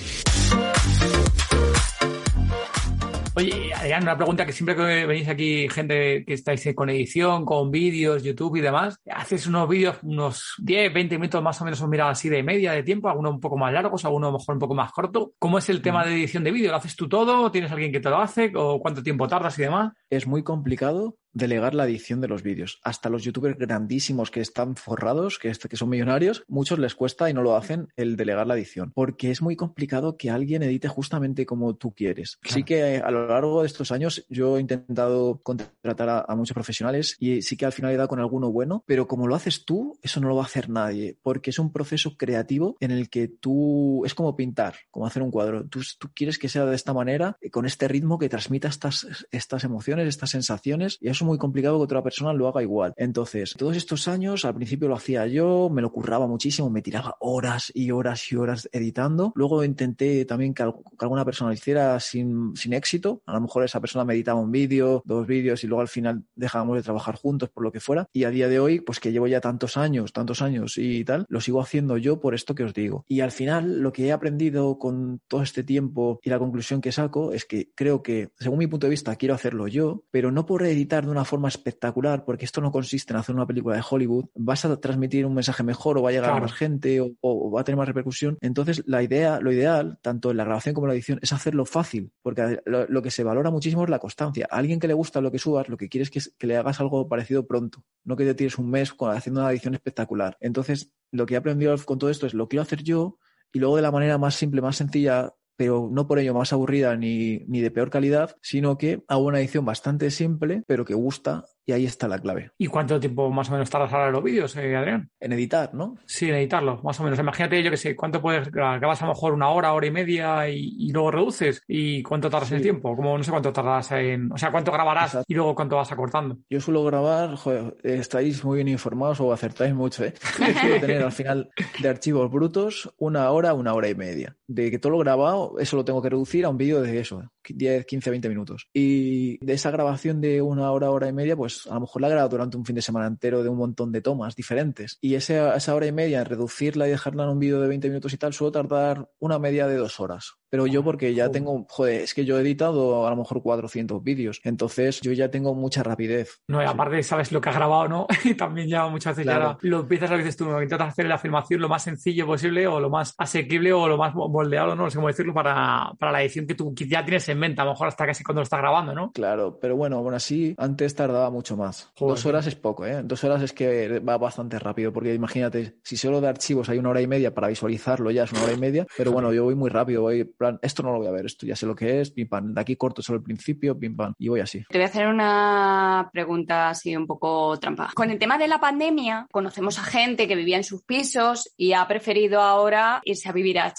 [3.36, 7.70] Oye, Adrián, una pregunta que siempre que venís aquí, gente que estáis con edición, con
[7.70, 11.90] vídeos, YouTube y demás, haces unos vídeos, unos 10, 20 minutos más o menos, os
[11.90, 14.56] mirado así de media de tiempo, algunos un poco más largos, algunos a lo mejor
[14.56, 15.34] un poco más corto.
[15.38, 16.08] ¿Cómo es el tema mm.
[16.08, 16.72] de edición de vídeo?
[16.72, 17.52] ¿Lo haces tú todo?
[17.52, 18.54] ¿Tienes alguien que te lo hace?
[18.56, 19.92] ¿O cuánto tiempo tardas y demás?
[20.10, 22.80] Es muy complicado delegar la edición de los vídeos.
[22.84, 27.34] Hasta los youtubers grandísimos que están forrados, que, que son millonarios, muchos les cuesta y
[27.34, 31.46] no lo hacen el delegar la edición, porque es muy complicado que alguien edite justamente
[31.46, 32.40] como tú quieres.
[32.44, 37.18] Sí que a lo largo de estos años yo he intentado contratar a, muchos profesionales
[37.20, 40.00] y sí que al final he dado con alguno bueno, pero como lo haces tú,
[40.02, 43.28] eso no lo va a hacer nadie, porque es un proceso creativo en el que
[43.28, 45.68] tú es como pintar, como hacer un cuadro.
[45.68, 49.64] Tú, tú quieres que sea de esta manera, con este ritmo que transmita estas, estas
[49.64, 52.94] emociones, estas sensaciones, y eso muy complicado que otra persona lo haga igual.
[52.98, 57.16] Entonces, todos estos años, al principio lo hacía yo, me lo curraba muchísimo, me tiraba
[57.20, 59.32] horas y horas y horas editando.
[59.36, 63.22] Luego intenté también que, alguna persona lo hiciera sin, sin éxito.
[63.26, 66.24] A lo mejor esa persona me editaba un vídeo, dos vídeos y luego al final
[66.36, 68.08] dejábamos de trabajar juntos por lo que fuera.
[68.14, 71.26] Y a día de hoy, pues que llevo ya tantos años, tantos años y tal,
[71.30, 73.06] lo sigo haciendo yo por esto que os digo.
[73.08, 76.92] Y al final, lo que he aprendido con todo este tiempo y la conclusión que
[76.92, 80.46] saco es que creo que, según mi punto de vista, quiero hacerlo yo, pero no
[80.46, 84.26] por editar una forma espectacular, porque esto no consiste en hacer una película de Hollywood,
[84.36, 87.62] vas a transmitir un mensaje mejor o va a llegar a más gente o, va
[87.62, 88.38] a tener más repercusión.
[88.42, 91.66] Entonces, la idea, lo ideal, tanto en la grabación como en la edición, es hacerlo
[91.66, 94.48] fácil, porque lo, que se valora muchísimo es la constancia.
[94.50, 96.80] A alguien que le gusta lo que subas, lo que quieres es que, le hagas
[96.80, 100.38] algo parecido pronto, no que te tires un mes haciendo una edición espectacular.
[100.40, 103.18] Entonces, lo que he aprendido con todo esto es lo quiero hacer yo
[103.54, 106.96] y luego de la manera más simple, más sencilla, pero no por ello más aburrida
[106.96, 111.46] ni, ni de peor calidad, sino que hago una edición bastante simple, pero que gusta
[111.66, 112.52] y ahí está la clave.
[112.58, 115.10] ¿Y cuánto tiempo más o menos tardas ahora en los vídeos, eh, Adrián?
[115.20, 115.96] En editar, ¿no?
[116.06, 117.20] Sí, en editarlo, más o menos.
[117.20, 118.80] Imagínate, yo que sé, ¿cuánto puedes grabar?
[118.80, 121.64] Grabas a lo mejor una hora, hora y media y, luego reduces.
[121.68, 122.96] ¿Y cuánto tardas en el tiempo?
[122.96, 124.32] Como no sé cuánto tardas en.
[124.32, 126.38] O sea, ¿cuánto grabarás y luego cuánto vas acortando?
[126.50, 130.14] Yo suelo grabar, joder, estáis muy bien informados o acertáis mucho, ¿eh?
[130.62, 134.36] suelo tener al final de archivos brutos una hora, una hora y media.
[134.54, 137.24] De que todo lo grabado, eso lo tengo que reducir a un vídeo de eso,
[137.48, 138.68] 10, 15, 20 minutos.
[138.74, 142.08] Y de esa grabación de una hora, hora y media, pues a lo mejor la
[142.08, 144.98] he grabado durante un fin de semana entero de un montón de tomas diferentes.
[145.02, 148.14] Y esa, esa hora y media, reducirla y dejarla en un vídeo de 20 minutos
[148.14, 150.34] y tal, suelo tardar una media de dos horas.
[150.52, 154.04] Pero yo porque ya tengo, joder, es que yo he editado a lo mejor 400
[154.04, 156.42] vídeos, entonces yo ya tengo mucha rapidez.
[156.50, 158.08] No, y aparte sabes lo que has grabado, ¿no?
[158.26, 161.62] y también ya muchas veces ya lo empiezas a veces tú, intentas hacer la filmación
[161.62, 164.84] lo más sencillo posible o lo más asequible o lo más moldeado, ¿no?
[164.84, 167.66] No sé cómo decirlo, para, para la edición que tú ya tienes en mente, a
[167.66, 169.12] lo mejor hasta casi cuando lo estás grabando, ¿no?
[169.12, 171.92] Claro, pero bueno, aún así, antes tardaba mucho más.
[172.00, 173.02] Dos horas es poco, ¿eh?
[173.04, 176.90] Dos horas es que va bastante rápido, porque imagínate, si solo de archivos hay una
[176.90, 179.56] hora y media para visualizarlo, ya es una hora y media, pero bueno, yo voy
[179.56, 182.02] muy rápido, voy, plan, esto no lo voy a ver esto ya sé lo que
[182.02, 184.64] es, pim pam, de aquí corto solo el principio, pim pam, y voy así.
[184.70, 187.92] Te voy a hacer una pregunta así un poco trampa.
[187.94, 191.74] Con el tema de la pandemia, conocemos a gente que vivía en sus pisos y
[191.74, 193.74] ha preferido ahora irse a vivir a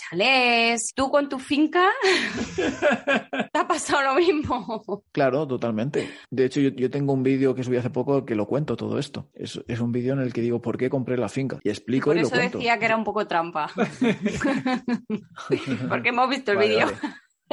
[0.53, 0.93] chalés.
[0.95, 1.89] ¿Tú con tu finca
[3.53, 5.05] te ha pasado lo mismo?
[5.13, 6.11] Claro, totalmente.
[6.31, 9.29] De hecho, yo, tengo un vídeo que subí hace poco que lo cuento todo esto.
[9.35, 12.21] Es, un vídeo en el que digo por qué compré la finca y explico y,
[12.21, 12.37] lo cuento.
[12.37, 13.71] Por eso decía que era un poco trampa.
[15.89, 16.87] Porque hemos visto el vídeo.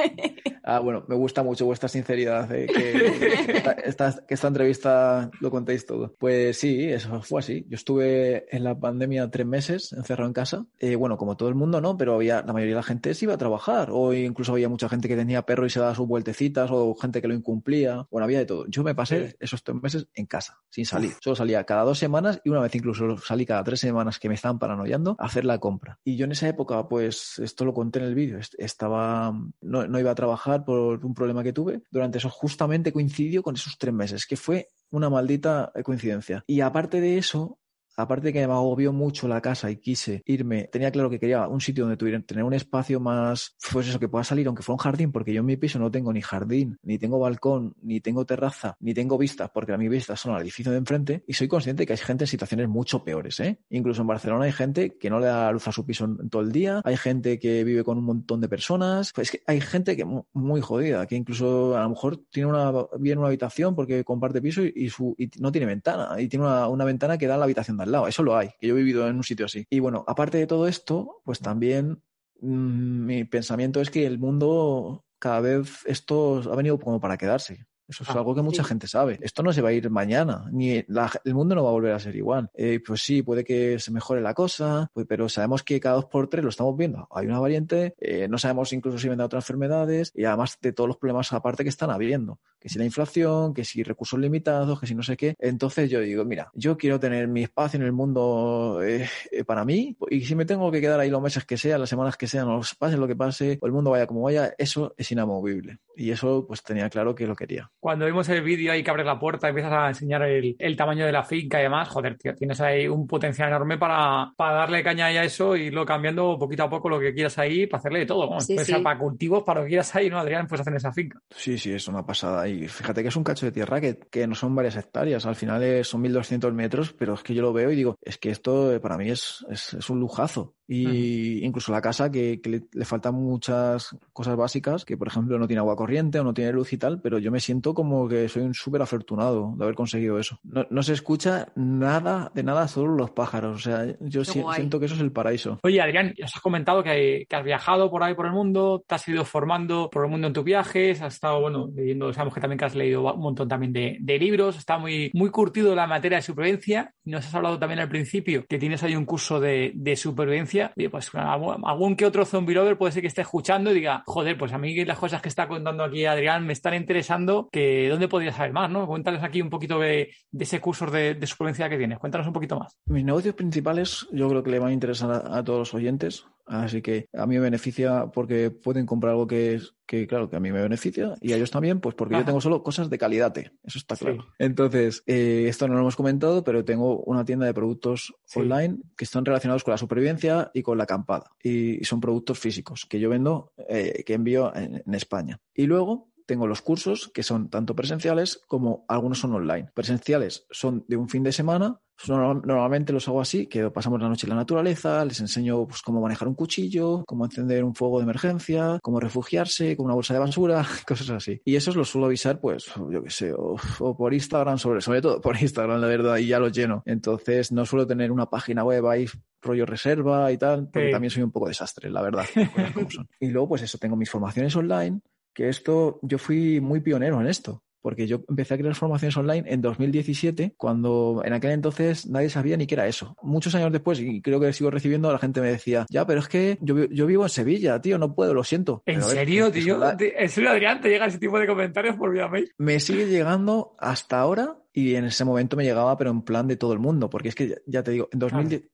[0.62, 2.92] Ah, bueno, me gusta mucho vuestra sinceridad, eh, que,
[3.84, 6.14] esta, que, esta, entrevista lo contéis todo.
[6.18, 7.66] Pues sí, eso fue así.
[7.68, 10.66] Yo estuve en la pandemia tres meses encerrado en casa.
[10.78, 11.96] Eh, bueno, como todo el mundo, ¿no?
[11.96, 13.88] Pero había, la mayoría de la gente se iba a trabajar.
[13.90, 17.22] O incluso había mucha gente que tenía perro y se daba sus vueltecitas, o gente
[17.22, 18.06] que lo incumplía.
[18.10, 18.66] Bueno, había de todo.
[18.68, 21.14] Yo me pasé esos tres meses en casa, sin salir.
[21.20, 24.34] Solo salía cada dos semanas y una vez incluso salí cada tres semanas que me
[24.34, 25.98] estaban paranoiando a hacer la compra.
[26.04, 30.00] Y yo en esa época, pues esto lo conté en el vídeo, estaba, no, no
[30.00, 31.82] iba a trabajar por un problema que tuve.
[31.90, 36.42] Durante eso justamente coincidió con esos tres meses, que fue una maldita coincidencia.
[36.46, 37.59] Y aparte de eso,
[38.00, 41.60] aparte que me agobió mucho la casa y quise irme, tenía claro que quería un
[41.60, 44.78] sitio donde tuviera tener un espacio más, pues eso, que pueda salir, aunque fuera un
[44.78, 48.24] jardín, porque yo en mi piso no tengo ni jardín, ni tengo balcón, ni tengo
[48.24, 51.48] terraza, ni tengo vistas, porque a mi vista son al edificio de enfrente, y soy
[51.48, 53.60] consciente que hay gente en situaciones mucho peores, ¿eh?
[53.70, 56.52] Incluso en Barcelona hay gente que no le da luz a su piso todo el
[56.52, 59.96] día, hay gente que vive con un montón de personas, pues es que hay gente
[59.96, 64.04] que muy jodida, que incluso a lo mejor tiene una, vive en una habitación porque
[64.04, 64.90] comparte piso y,
[65.38, 67.89] no tiene ventana, y tiene una, una ventana que da a la habitación de al
[67.92, 68.08] lado.
[68.08, 69.66] Eso lo hay, que yo he vivido en un sitio así.
[69.70, 72.02] Y bueno, aparte de todo esto, pues también
[72.40, 77.66] mm, mi pensamiento es que el mundo cada vez esto ha venido como para quedarse.
[77.90, 79.18] Eso es ah, algo que mucha gente sabe.
[79.20, 81.98] Esto no se va a ir mañana, ni el mundo no va a volver a
[81.98, 82.48] ser igual.
[82.54, 86.04] Eh, pues sí, puede que se mejore la cosa, pues, pero sabemos que cada dos
[86.04, 87.08] por tres lo estamos viendo.
[87.10, 90.86] Hay una variante, eh, no sabemos incluso si vendrá otras enfermedades y además de todos
[90.86, 92.38] los problemas aparte que están habiendo.
[92.60, 95.34] Que si la inflación, que si recursos limitados, que si no sé qué.
[95.38, 99.08] Entonces yo digo, mira, yo quiero tener mi espacio en el mundo eh,
[99.46, 102.16] para mí y si me tengo que quedar ahí los meses que sea, las semanas
[102.16, 105.10] que sean, o pase lo que pase, o el mundo vaya como vaya, eso es
[105.10, 105.78] inamovible.
[105.96, 109.06] Y eso pues tenía claro que lo quería cuando vimos el vídeo ahí que abres
[109.06, 112.34] la puerta y empiezas a enseñar el, tamaño de la finca y demás, joder, tío,
[112.34, 116.64] tienes ahí un potencial enorme para, para darle caña a eso y irlo cambiando poquito
[116.64, 118.28] a poco lo que quieras ahí para hacerle de todo.
[118.28, 120.46] puede ser para cultivos, para lo que quieras ahí, ¿no, Adrián?
[120.46, 121.20] Puedes hacer en esa finca.
[121.30, 122.48] Sí, sí, es una pasada.
[122.50, 125.36] Y fíjate que es un cacho de tierra que, que no son varias hectáreas, al
[125.36, 128.78] final son 1200 metros, pero es que yo lo veo y digo, es que esto
[128.80, 130.54] para mí es, es, es un lujazo.
[130.72, 135.58] Y incluso la casa que, le, faltan muchas cosas básicas, que por ejemplo no tiene
[135.58, 138.44] agua corriente o no tiene luz y tal, pero yo me siento como que soy
[138.44, 140.38] un súper afortunado de haber conseguido eso.
[140.44, 143.56] No, se escucha nada de nada, solo los pájaros.
[143.56, 145.58] O sea, yo siento que eso es el paraíso.
[145.64, 149.08] Oye, Adrián, os has comentado que, has viajado por ahí por el mundo, te has
[149.08, 152.58] ido formando por el mundo en tus viajes, has estado, bueno, leyendo, sabemos que también
[152.58, 156.18] que has leído un montón también de, de libros, está muy, muy curtido la materia
[156.18, 156.94] de supervivencia.
[157.04, 160.59] Y nos has hablado también al principio que tienes ahí un curso de, de supervivencia
[160.90, 164.52] pues algún que otro zombie lover puede ser que esté escuchando y diga, joder, pues
[164.52, 168.32] a mí las cosas que está contando aquí Adrián me están interesando, que dónde podría
[168.32, 168.86] saber más, ¿no?
[168.86, 171.98] Cuéntales aquí un poquito de, ese curso de, supervivencia que tienes.
[171.98, 172.78] Cuéntanos un poquito más.
[172.86, 176.26] Mis negocios principales yo creo que le van a interesar a todos los oyentes.
[176.50, 180.36] Así que a mí me beneficia porque pueden comprar algo que, es, que claro, que
[180.36, 182.98] a mí me beneficia y a ellos también, pues porque yo tengo solo cosas de
[182.98, 183.32] calidad.
[183.36, 184.26] Eso está claro.
[184.38, 189.04] Entonces, eh, esto no lo hemos comentado, pero tengo una tienda de productos online que
[189.04, 191.30] están relacionados con la supervivencia y con la acampada.
[191.42, 195.40] Y, son productos físicos que yo vendo, eh, que envío en España.
[195.54, 199.68] Y luego tengo los cursos que son tanto presenciales como algunos son online.
[199.74, 201.80] Presenciales son de un fin de semana.
[202.06, 206.00] Normalmente los hago así, que pasamos la noche en la naturaleza, les enseño pues, cómo
[206.00, 210.20] manejar un cuchillo, cómo encender un fuego de emergencia, cómo refugiarse con una bolsa de
[210.20, 211.42] basura, cosas así.
[211.44, 213.56] Y esos los suelo avisar, pues, yo qué sé, o,
[213.96, 216.84] por Instagram, sobre, sobre todo por Instagram, la verdad, y ya los lleno.
[216.86, 219.06] Entonces no suelo tener una página web ahí
[219.42, 222.24] rollo reserva y tal, porque también soy un poco desastre, la verdad.
[223.20, 225.00] y luego, pues eso, tengo mis formaciones online,
[225.40, 229.50] que esto, yo fui muy pionero en esto, porque yo empecé a crear formaciones online
[229.50, 233.16] en 2017, cuando en aquel entonces nadie sabía ni qué era eso.
[233.22, 236.28] Muchos años después, y creo que sigo recibiendo, la gente me decía, ya, pero es
[236.28, 238.82] que yo, yo vivo en Sevilla, tío, no puedo, lo siento.
[238.84, 239.80] ¿En serio, tío?
[239.98, 240.82] ¿En serio, Adrián?
[240.82, 242.52] ¿Te llega ese tipo de comentarios por vía mail?
[242.58, 246.56] Me sigue llegando hasta ahora y en ese momento me llegaba, pero en plan de
[246.56, 248.20] todo el mundo, porque es que ya te digo, en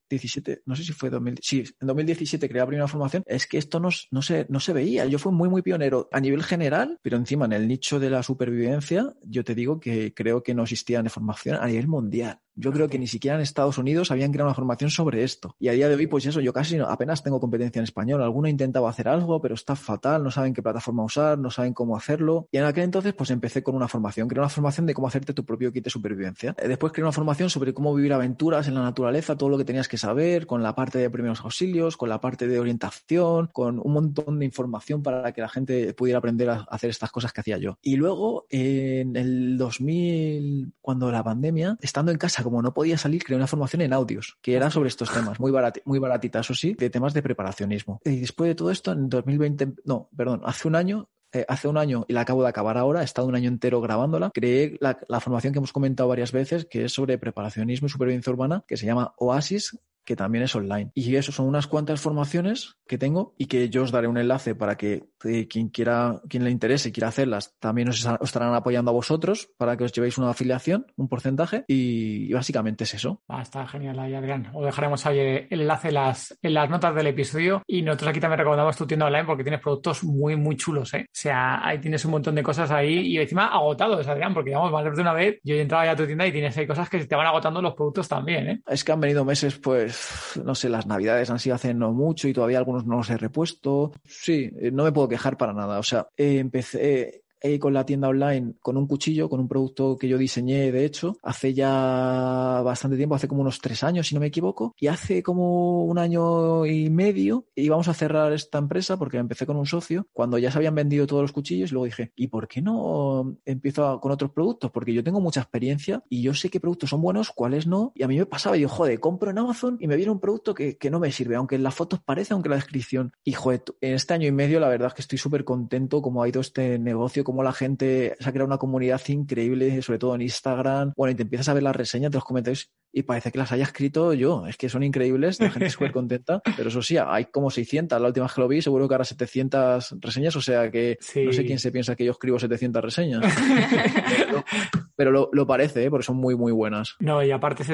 [0.09, 3.59] 2017, no sé si fue 2000, sí, en 2017 creé la primera formación, es que
[3.59, 5.07] esto no, no, se, no se veía.
[5.07, 8.23] Yo fui muy, muy pionero a nivel general, pero encima en el nicho de la
[8.23, 12.41] supervivencia, yo te digo que creo que no existía formación a nivel mundial.
[12.59, 15.55] Yo creo que ni siquiera en Estados Unidos habían creado una formación sobre esto.
[15.59, 18.23] Y a día de hoy, pues eso, yo casi apenas tengo competencia en español.
[18.23, 21.99] Alguno intentaba hacer algo, pero está fatal, no saben qué plataforma usar, no saben cómo
[21.99, 22.49] hacerlo.
[22.51, 24.27] Y en aquel entonces, pues empecé con una formación.
[24.27, 26.55] Creé una formación de cómo hacerte tu propio kit de supervivencia.
[26.57, 29.65] Eh, después creé una formación sobre cómo vivir aventuras en la naturaleza, todo lo que
[29.67, 33.81] tenías que saber, con la parte de primeros auxilios, con la parte de orientación, con
[33.83, 37.41] un montón de información para que la gente pudiera aprender a hacer estas cosas que
[37.41, 37.79] hacía yo.
[37.83, 43.25] Y luego, en el 2000, cuando la pandemia, estando en casa como no podía salir,
[43.25, 45.53] creé una formación en audios, que era sobre estos temas, muy,
[45.85, 48.01] muy baratita, eso sí, de temas de preparacionismo.
[48.05, 51.79] Y después de todo esto, en 2020, no, perdón, hace un año eh, hace un
[51.79, 54.99] año y la acabo de acabar ahora, he estado un año entero grabándola, creé la,
[55.09, 58.77] la, formación que hemos comentado varias veces, que es sobre preparacionismo y supervivencia urbana, que
[58.77, 60.91] se llama Oasis, que también es online.
[60.95, 64.55] Y eso son unas cuantas formaciones que tengo y que yo os daré un enlace
[64.55, 68.91] para que eh, quien quiera, quien le interese y quiera hacerlas, también os, estarán apoyando
[68.91, 73.23] a vosotros para que os llevéis una afiliación, un porcentaje y, básicamente es eso.
[73.29, 74.51] Ah, está genial ahí, Adrián.
[74.55, 78.21] Os dejaremos ahí el enlace en las, en las notas del episodio y nosotros aquí
[78.21, 81.07] también recomendamos tu tienda online porque tienes productos muy, muy chulos, ¿eh?
[81.07, 84.71] O sea, ahí tienes un montón de cosas ahí y encima agotados, Adrián, porque vamos,
[84.71, 86.89] más de una vez yo he entrado ya a tu tienda y tienes ahí cosas
[86.89, 88.61] que se te van agotando los productos también, ¿eh?
[88.67, 89.96] Es que han venido meses, pues,
[90.45, 93.17] no sé, las navidades han sido hace no mucho y todavía algunos no los he
[93.17, 93.93] repuesto.
[94.05, 95.79] Sí, eh, no me puedo quejar para nada.
[95.79, 97.25] O sea, empecé,
[97.61, 101.17] con la tienda online con un cuchillo, con un producto que yo diseñé, de hecho,
[101.23, 105.23] hace ya bastante tiempo, hace como unos tres años, si no me equivoco, y hace
[105.23, 110.09] como un año y medio íbamos a cerrar esta empresa porque empecé con un socio,
[110.13, 114.01] cuando ya se habían vendido todos los cuchillos, luego dije, ¿y por qué no empiezo
[114.01, 114.71] con otros productos?
[114.71, 118.03] Porque yo tengo mucha experiencia y yo sé qué productos son buenos, cuáles no, y
[118.03, 120.77] a mí me pasaba, yo, joder, compro en Amazon y me viene un producto que,
[120.77, 123.63] que no me sirve, aunque en las fotos parece, aunque en la descripción, y joder,
[123.81, 126.41] en este año y medio la verdad es que estoy súper contento cómo ha ido
[126.41, 130.95] este negocio, cómo la gente se ha creado una comunidad increíble, sobre todo en Instagram.
[130.97, 133.53] Bueno, y te empiezas a ver las reseñas de los comentarios y parece que las
[133.53, 134.47] haya escrito yo.
[134.47, 136.41] Es que son increíbles, la gente súper contenta.
[136.57, 138.01] Pero eso sí, hay como 600.
[138.01, 140.35] La última vez que lo vi, seguro que ahora 700 reseñas.
[140.35, 143.23] O sea que no sé quién se piensa que yo escribo 700 reseñas.
[144.97, 145.91] pero, lo, parece, ¿eh?
[145.91, 146.97] porque son muy, muy buenas.
[147.01, 147.67] No, y aparte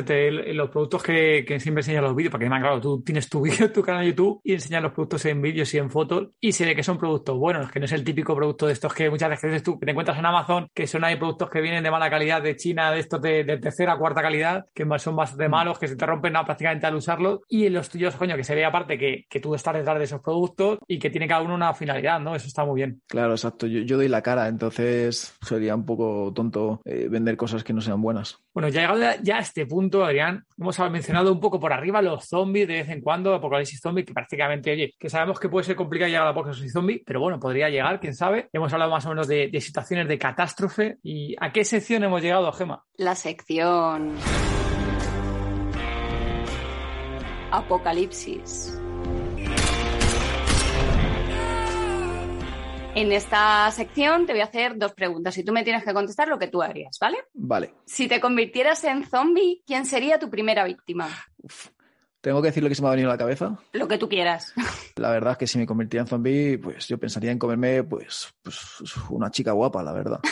[0.54, 3.82] los productos que, siempre enseñan los vídeos, porque además, claro, tú tienes tu vídeo tu
[3.82, 6.74] canal de YouTube y enseñas los productos en vídeos y en fotos y se ve
[6.74, 9.41] que son productos buenos, que no es el típico producto de estos que muchas veces
[9.62, 12.56] tú te encuentras en Amazon, que son hay productos que vienen de mala calidad de
[12.56, 15.50] China, de estos de, tercera, cuarta calidad, que son bastante mm.
[15.50, 17.40] malos, que se te rompen prácticamente al usarlos.
[17.48, 20.04] Y en los tuyos, coño, que se ve aparte que, que tú estás detrás de
[20.04, 22.34] esos productos y que tiene cada uno una finalidad, ¿no?
[22.34, 23.00] Eso está muy bien.
[23.08, 23.66] Claro, exacto.
[23.66, 28.00] Yo, doy la cara, entonces sería un poco tonto eh, vender cosas que no sean
[28.00, 28.38] buenas.
[28.54, 32.26] Bueno, ya llegado ya a este punto, Adrián, hemos mencionado un poco por arriba los
[32.28, 35.74] zombies de vez en cuando, apocalipsis zombie, que prácticamente, oye, que sabemos que puede ser
[35.74, 38.50] complicado llegar a apocalipsis zombie, pero bueno, podría llegar, quién sabe.
[38.52, 40.98] Hemos hablado más o menos de, de situaciones de catástrofe.
[41.02, 42.84] ¿Y a qué sección hemos llegado, Gema?
[42.96, 44.16] La sección.
[47.50, 48.81] Apocalipsis.
[52.94, 56.28] En esta sección te voy a hacer dos preguntas y tú me tienes que contestar
[56.28, 57.16] lo que tú harías, ¿vale?
[57.32, 57.72] Vale.
[57.86, 61.08] Si te convirtieras en zombie, ¿quién sería tu primera víctima?
[62.20, 63.58] ¿Tengo que decir lo que se me ha venido a la cabeza?
[63.72, 64.52] Lo que tú quieras.
[64.96, 68.32] La verdad es que si me convirtiera en zombie, pues yo pensaría en comerme pues,
[68.42, 68.58] pues
[69.08, 70.20] una chica guapa, la verdad.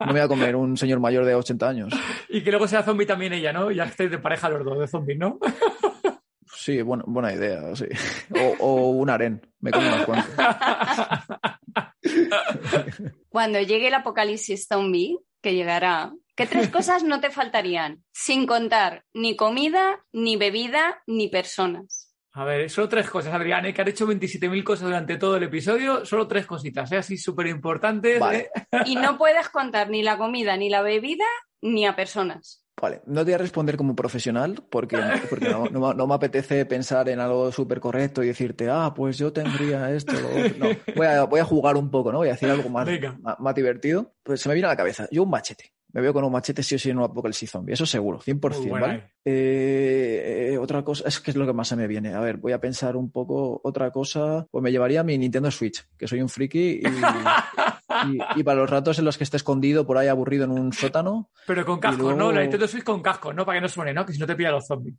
[0.00, 1.94] No me voy a comer un señor mayor de 80 años.
[2.28, 3.70] Y que luego sea zombie también ella, ¿no?
[3.70, 5.38] Ya estáis de pareja los dos de zombies, ¿no?
[6.58, 7.86] Sí, buena, buena idea, sí.
[8.34, 11.24] O, o un aren, me como unas cuantas.
[13.28, 18.02] Cuando llegue el apocalipsis zombie, que llegará, ¿qué tres cosas no te faltarían?
[18.12, 22.12] Sin contar ni comida, ni bebida, ni personas.
[22.32, 23.72] A ver, solo tres cosas, Adrián, ¿eh?
[23.72, 26.96] que han hecho 27.000 cosas durante todo el episodio, solo tres cositas, ¿eh?
[26.96, 28.18] así súper importantes.
[28.18, 28.50] Vale.
[28.52, 28.78] ¿eh?
[28.84, 31.24] Y no puedes contar ni la comida, ni la bebida,
[31.62, 32.64] ni a personas.
[32.80, 34.96] Vale, no te voy a responder como profesional porque,
[35.28, 38.92] porque no, no me- no me apetece pensar en algo súper correcto y decirte, ah,
[38.94, 40.12] pues yo tendría esto.
[40.12, 40.58] lo otro".
[40.58, 42.18] No, voy a, voy a jugar un poco, ¿no?
[42.18, 42.86] Voy a decir algo más,
[43.20, 44.14] más, más divertido.
[44.22, 45.08] Pues se me viene a la cabeza.
[45.10, 45.72] Yo un machete.
[45.92, 47.72] Me veo con un machete sí o sí en un apocalipsis zombie.
[47.72, 49.12] Eso seguro, 100%, Muy buena, ¿vale?
[49.24, 52.12] Eh, eh, otra cosa, es que es lo que más se me viene.
[52.14, 54.46] A ver, voy a pensar un poco otra cosa.
[54.50, 56.82] Pues me llevaría mi Nintendo Switch, que soy un friki y,
[58.06, 60.72] y- y para los ratos en los que esté escondido por ahí aburrido en un
[60.72, 62.32] sótano, Pero con casco, luego- ¿no?
[62.32, 63.44] La Nintendo Switch con casco, ¿no?
[63.46, 64.04] Para que no suene, ¿no?
[64.06, 64.94] Que si no te pilla los zombies.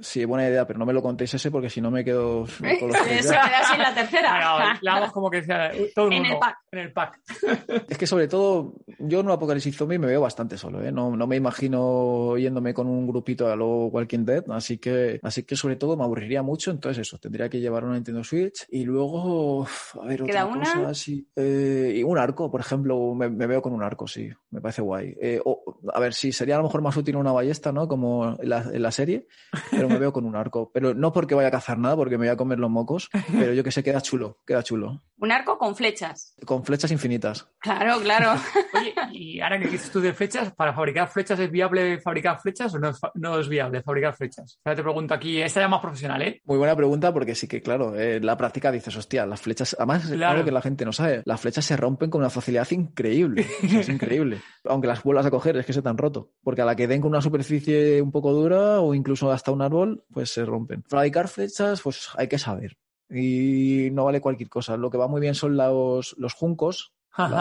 [0.00, 2.46] Sí, buena idea, pero no me lo contéis ese porque si no me quedo
[2.80, 4.78] con los Eso queda así en la tercera.
[4.80, 6.56] Le damos como que sea todo el En el pack.
[6.72, 7.20] en el pack.
[7.88, 10.90] Es que sobre todo, yo en un apocalipsis zombie me veo bastante solo, ¿eh?
[10.90, 15.44] No, no me imagino yéndome con un grupito a lo Walking Dead, así que, así
[15.44, 18.84] que sobre todo me aburriría mucho, entonces eso, tendría que llevar una Nintendo Switch y
[18.84, 19.66] luego,
[20.00, 20.60] a ver, otra ¿Queda una?
[20.60, 21.26] cosa así.
[21.36, 24.82] Eh, y un arco, por ejemplo, me, me veo con un arco, sí, me parece
[24.82, 25.14] guay.
[25.20, 27.86] Eh, o, a ver, sí, sería a lo mejor más útil una ballesta, ¿no?
[27.86, 29.26] Como en la, en la serie,
[29.70, 30.70] pero me veo con un arco.
[30.72, 33.52] Pero no porque vaya a cazar nada, porque me voy a comer los mocos, pero
[33.52, 35.02] yo que sé, queda chulo, queda chulo.
[35.18, 36.34] Un arco con flechas.
[36.44, 37.48] Con flechas infinitas.
[37.60, 38.32] Claro, claro.
[38.74, 42.74] Oye, y ahora que dices tú de flechas, ¿para fabricar flechas es viable fabricar flechas
[42.74, 44.58] o no es, no es viable fabricar flechas?
[44.64, 46.40] Ahora te pregunto aquí, esta ya más profesional, ¿eh?
[46.44, 49.74] Muy buena pregunta porque sí que, claro, eh, en la práctica dices, hostia, las flechas,
[49.78, 50.32] además es Claro.
[50.32, 53.88] algo que la gente no sabe, las flechas se rompen con una facilidad increíble, es
[53.88, 54.40] increíble.
[54.64, 56.86] Aunque las vuelvas a coger, es que se te han roto, porque a la que
[56.86, 60.82] den con una superficie un poco dura o incluso hasta un árbol, pues se rompen.
[60.84, 62.76] Fabricar flechas, pues hay que saber.
[63.10, 64.76] Y no vale cualquier cosa.
[64.76, 66.94] Lo que va muy bien son los, los juncos,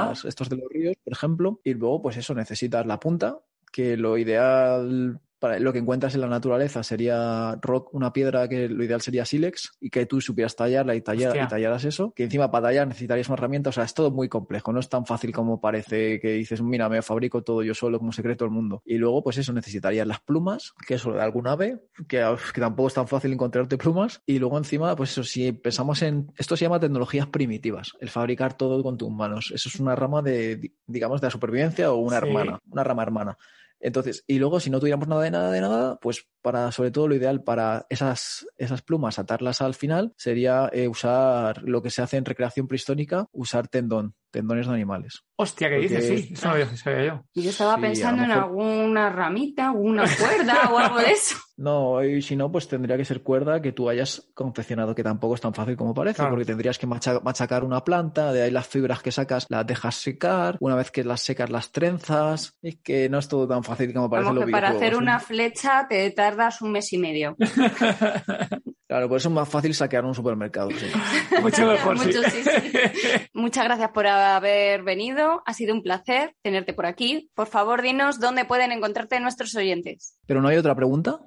[0.10, 3.40] las- estos de los ríos, por ejemplo, y luego, pues eso, necesitas la punta,
[3.72, 8.70] que lo ideal para lo que encuentras en la naturaleza sería rock, una piedra que
[8.70, 12.24] lo ideal sería sílex y que tú supieras tallarla y, tallar, y tallaras eso, que
[12.24, 15.06] encima para tallar necesitarías una herramienta, o sea, es todo muy complejo, no es tan
[15.06, 18.82] fácil como parece que dices, mira, me fabrico todo yo solo como secreto del mundo.
[18.86, 22.24] Y luego, pues eso, necesitarías las plumas, que eso de algún ave, que,
[22.54, 26.32] que tampoco es tan fácil encontrarte plumas, y luego encima, pues eso, si pensamos en,
[26.38, 30.22] esto se llama tecnologías primitivas, el fabricar todo con tus manos, eso es una rama
[30.22, 32.28] de, di- digamos, de la supervivencia o una Sí.
[32.28, 33.38] hermana, una rama hermana.
[33.84, 37.08] Entonces, y luego si no tuviéramos nada de nada de nada, pues para, sobre todo
[37.08, 42.04] lo ideal para esas, esas plumas, atarlas al final, sería eh, usar lo que se
[42.04, 45.24] hace en recreación prehistórica, usar tendón, tendones de animales.
[45.38, 46.26] Hostia, ¿qué Porque- dices?
[46.28, 47.24] Sí, eso no lo sabía yo.
[47.34, 51.36] Yo estaba Sí, pensando en alguna ramita, alguna cuerda o algo de eso.
[51.56, 55.36] No, y si no, pues tendría que ser cuerda que tú hayas confeccionado, que tampoco
[55.36, 56.32] es tan fácil como parece, Claro.
[56.32, 59.94] porque tendrías que macha- machacar una planta, de ahí las fibras que sacas las dejas
[59.94, 63.94] secar, una vez que las secas las trenzas, es que no es todo tan fácil
[63.94, 65.20] como parece los que para hacer videojuegos, una ¿eh?
[65.20, 67.36] flecha te tardas un mes y medio.
[68.86, 70.70] Claro, por eso es más fácil saquear un supermercado.
[70.70, 70.86] sí.
[71.42, 72.06] Mucho mejor, sí.
[72.06, 73.10] Mucho, sí, sí.
[73.34, 75.42] Muchas gracias por haber venido.
[75.48, 77.32] Ha sido un placer tenerte por aquí.
[77.34, 80.20] Por favor, dinos dónde pueden encontrarte nuestros oyentes.
[80.28, 81.22] Pero no hay otra pregunta.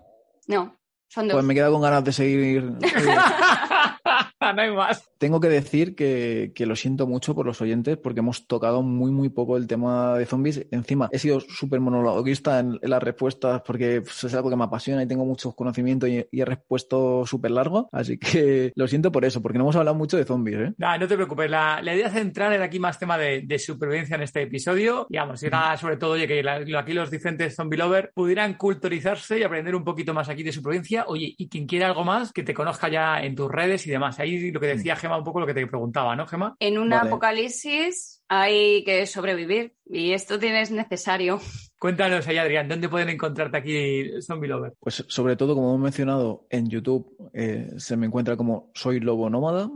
[0.47, 0.79] No,
[1.09, 1.35] son dos.
[1.35, 2.73] Pues me he quedado con ganas de seguir.
[2.83, 2.91] eh,
[4.55, 5.09] no hay más.
[5.19, 9.11] Tengo que decir que, que lo siento mucho por los oyentes porque hemos tocado muy,
[9.11, 10.67] muy poco el tema de zombies.
[10.71, 14.65] Encima, he sido súper monologuista en, en las respuestas porque pues, es algo que me
[14.65, 17.89] apasiona y tengo muchos conocimientos y, y he respuesto súper largo.
[17.93, 20.59] Así que lo siento por eso, porque no hemos hablado mucho de zombies.
[20.59, 20.75] ¿eh?
[20.77, 24.17] Nah, no te preocupes, la, la idea central era aquí más tema de, de supervivencia
[24.17, 25.07] en este episodio.
[25.09, 29.43] Digamos, era sobre todo, oye, que la- aquí los diferentes zombie lovers pudieran culturizarse y
[29.43, 30.96] aprender un poquito más aquí de supervivencia.
[31.07, 34.19] Oye, y quien quiera algo más, que te conozca ya en tus redes y demás.
[34.19, 36.57] Ahí lo que decía Gema, un poco lo que te preguntaba, ¿no, Gema?
[36.61, 37.09] En un Vale.
[37.09, 41.41] apocalipsis hay que sobrevivir y esto tienes necesario.
[41.79, 44.75] Cuéntanos ahí, Adrián, ¿dónde pueden encontrarte aquí zombie lover?
[44.81, 49.29] Pues sobre todo, como hemos mencionado, en YouTube eh, se me encuentra como Soy Lobo
[49.29, 49.71] Nómada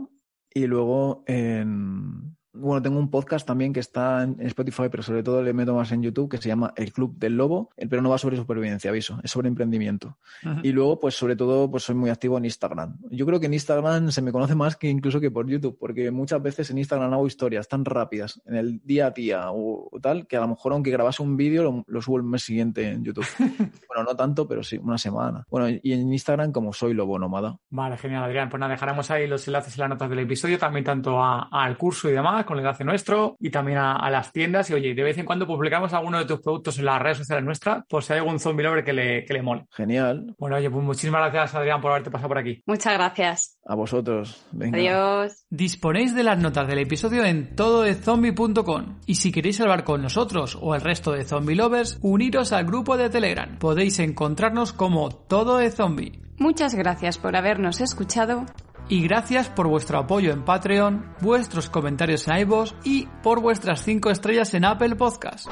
[0.53, 5.41] y luego en, bueno, tengo un podcast también que está en Spotify, pero sobre todo
[5.41, 8.17] le meto más en YouTube, que se llama El Club del Lobo, pero no va
[8.17, 10.17] sobre supervivencia, aviso, es sobre emprendimiento.
[10.63, 12.97] Y luego, pues sobre todo, pues soy muy activo en Instagram.
[13.09, 16.11] Yo creo que en Instagram se me conoce más que incluso que por YouTube, porque
[16.11, 20.27] muchas veces en Instagram hago historias tan rápidas, en el día a día o, tal,
[20.27, 23.25] que a lo mejor aunque grabase un vídeo, lo, subo el mes siguiente en YouTube.
[23.87, 25.45] bueno, no tanto, pero sí, una semana.
[25.49, 27.57] Bueno, y en Instagram como soy Lobo Nómada.
[27.69, 28.49] Vale, genial, Adrián.
[28.49, 32.09] Pues nada, dejaremos ahí los enlaces en las notas del episodio, también tanto al curso
[32.09, 34.69] y demás, con el enlace nuestro, y también a, las tiendas.
[34.69, 37.43] Y oye, de vez en cuando publicamos alguno de tus productos en las redes sociales
[37.43, 39.65] nuestras, por si hay algún zombie lover que le, que le mole.
[39.71, 40.35] Genial.
[40.37, 42.61] Bueno, oye, pues muchísimas gracias, Adrián, por haberte pasado por aquí.
[42.65, 43.59] Muchas gracias.
[43.65, 44.45] A vosotros.
[44.59, 45.45] Adiós.
[45.49, 48.99] Disponéis de las notas del episodio en tododezombie.com.
[49.05, 52.97] Y si queréis hablar con nosotros o el resto de zombie lovers, uniros al grupo
[52.97, 53.57] de Telegram.
[53.59, 56.21] Podéis encontrarnos como Todo de Zombie.
[56.37, 58.45] Muchas gracias por habernos escuchado.
[58.89, 64.09] Y gracias por vuestro apoyo en Patreon, vuestros comentarios en iVoox y por vuestras 5
[64.09, 65.47] estrellas en Apple Podcast.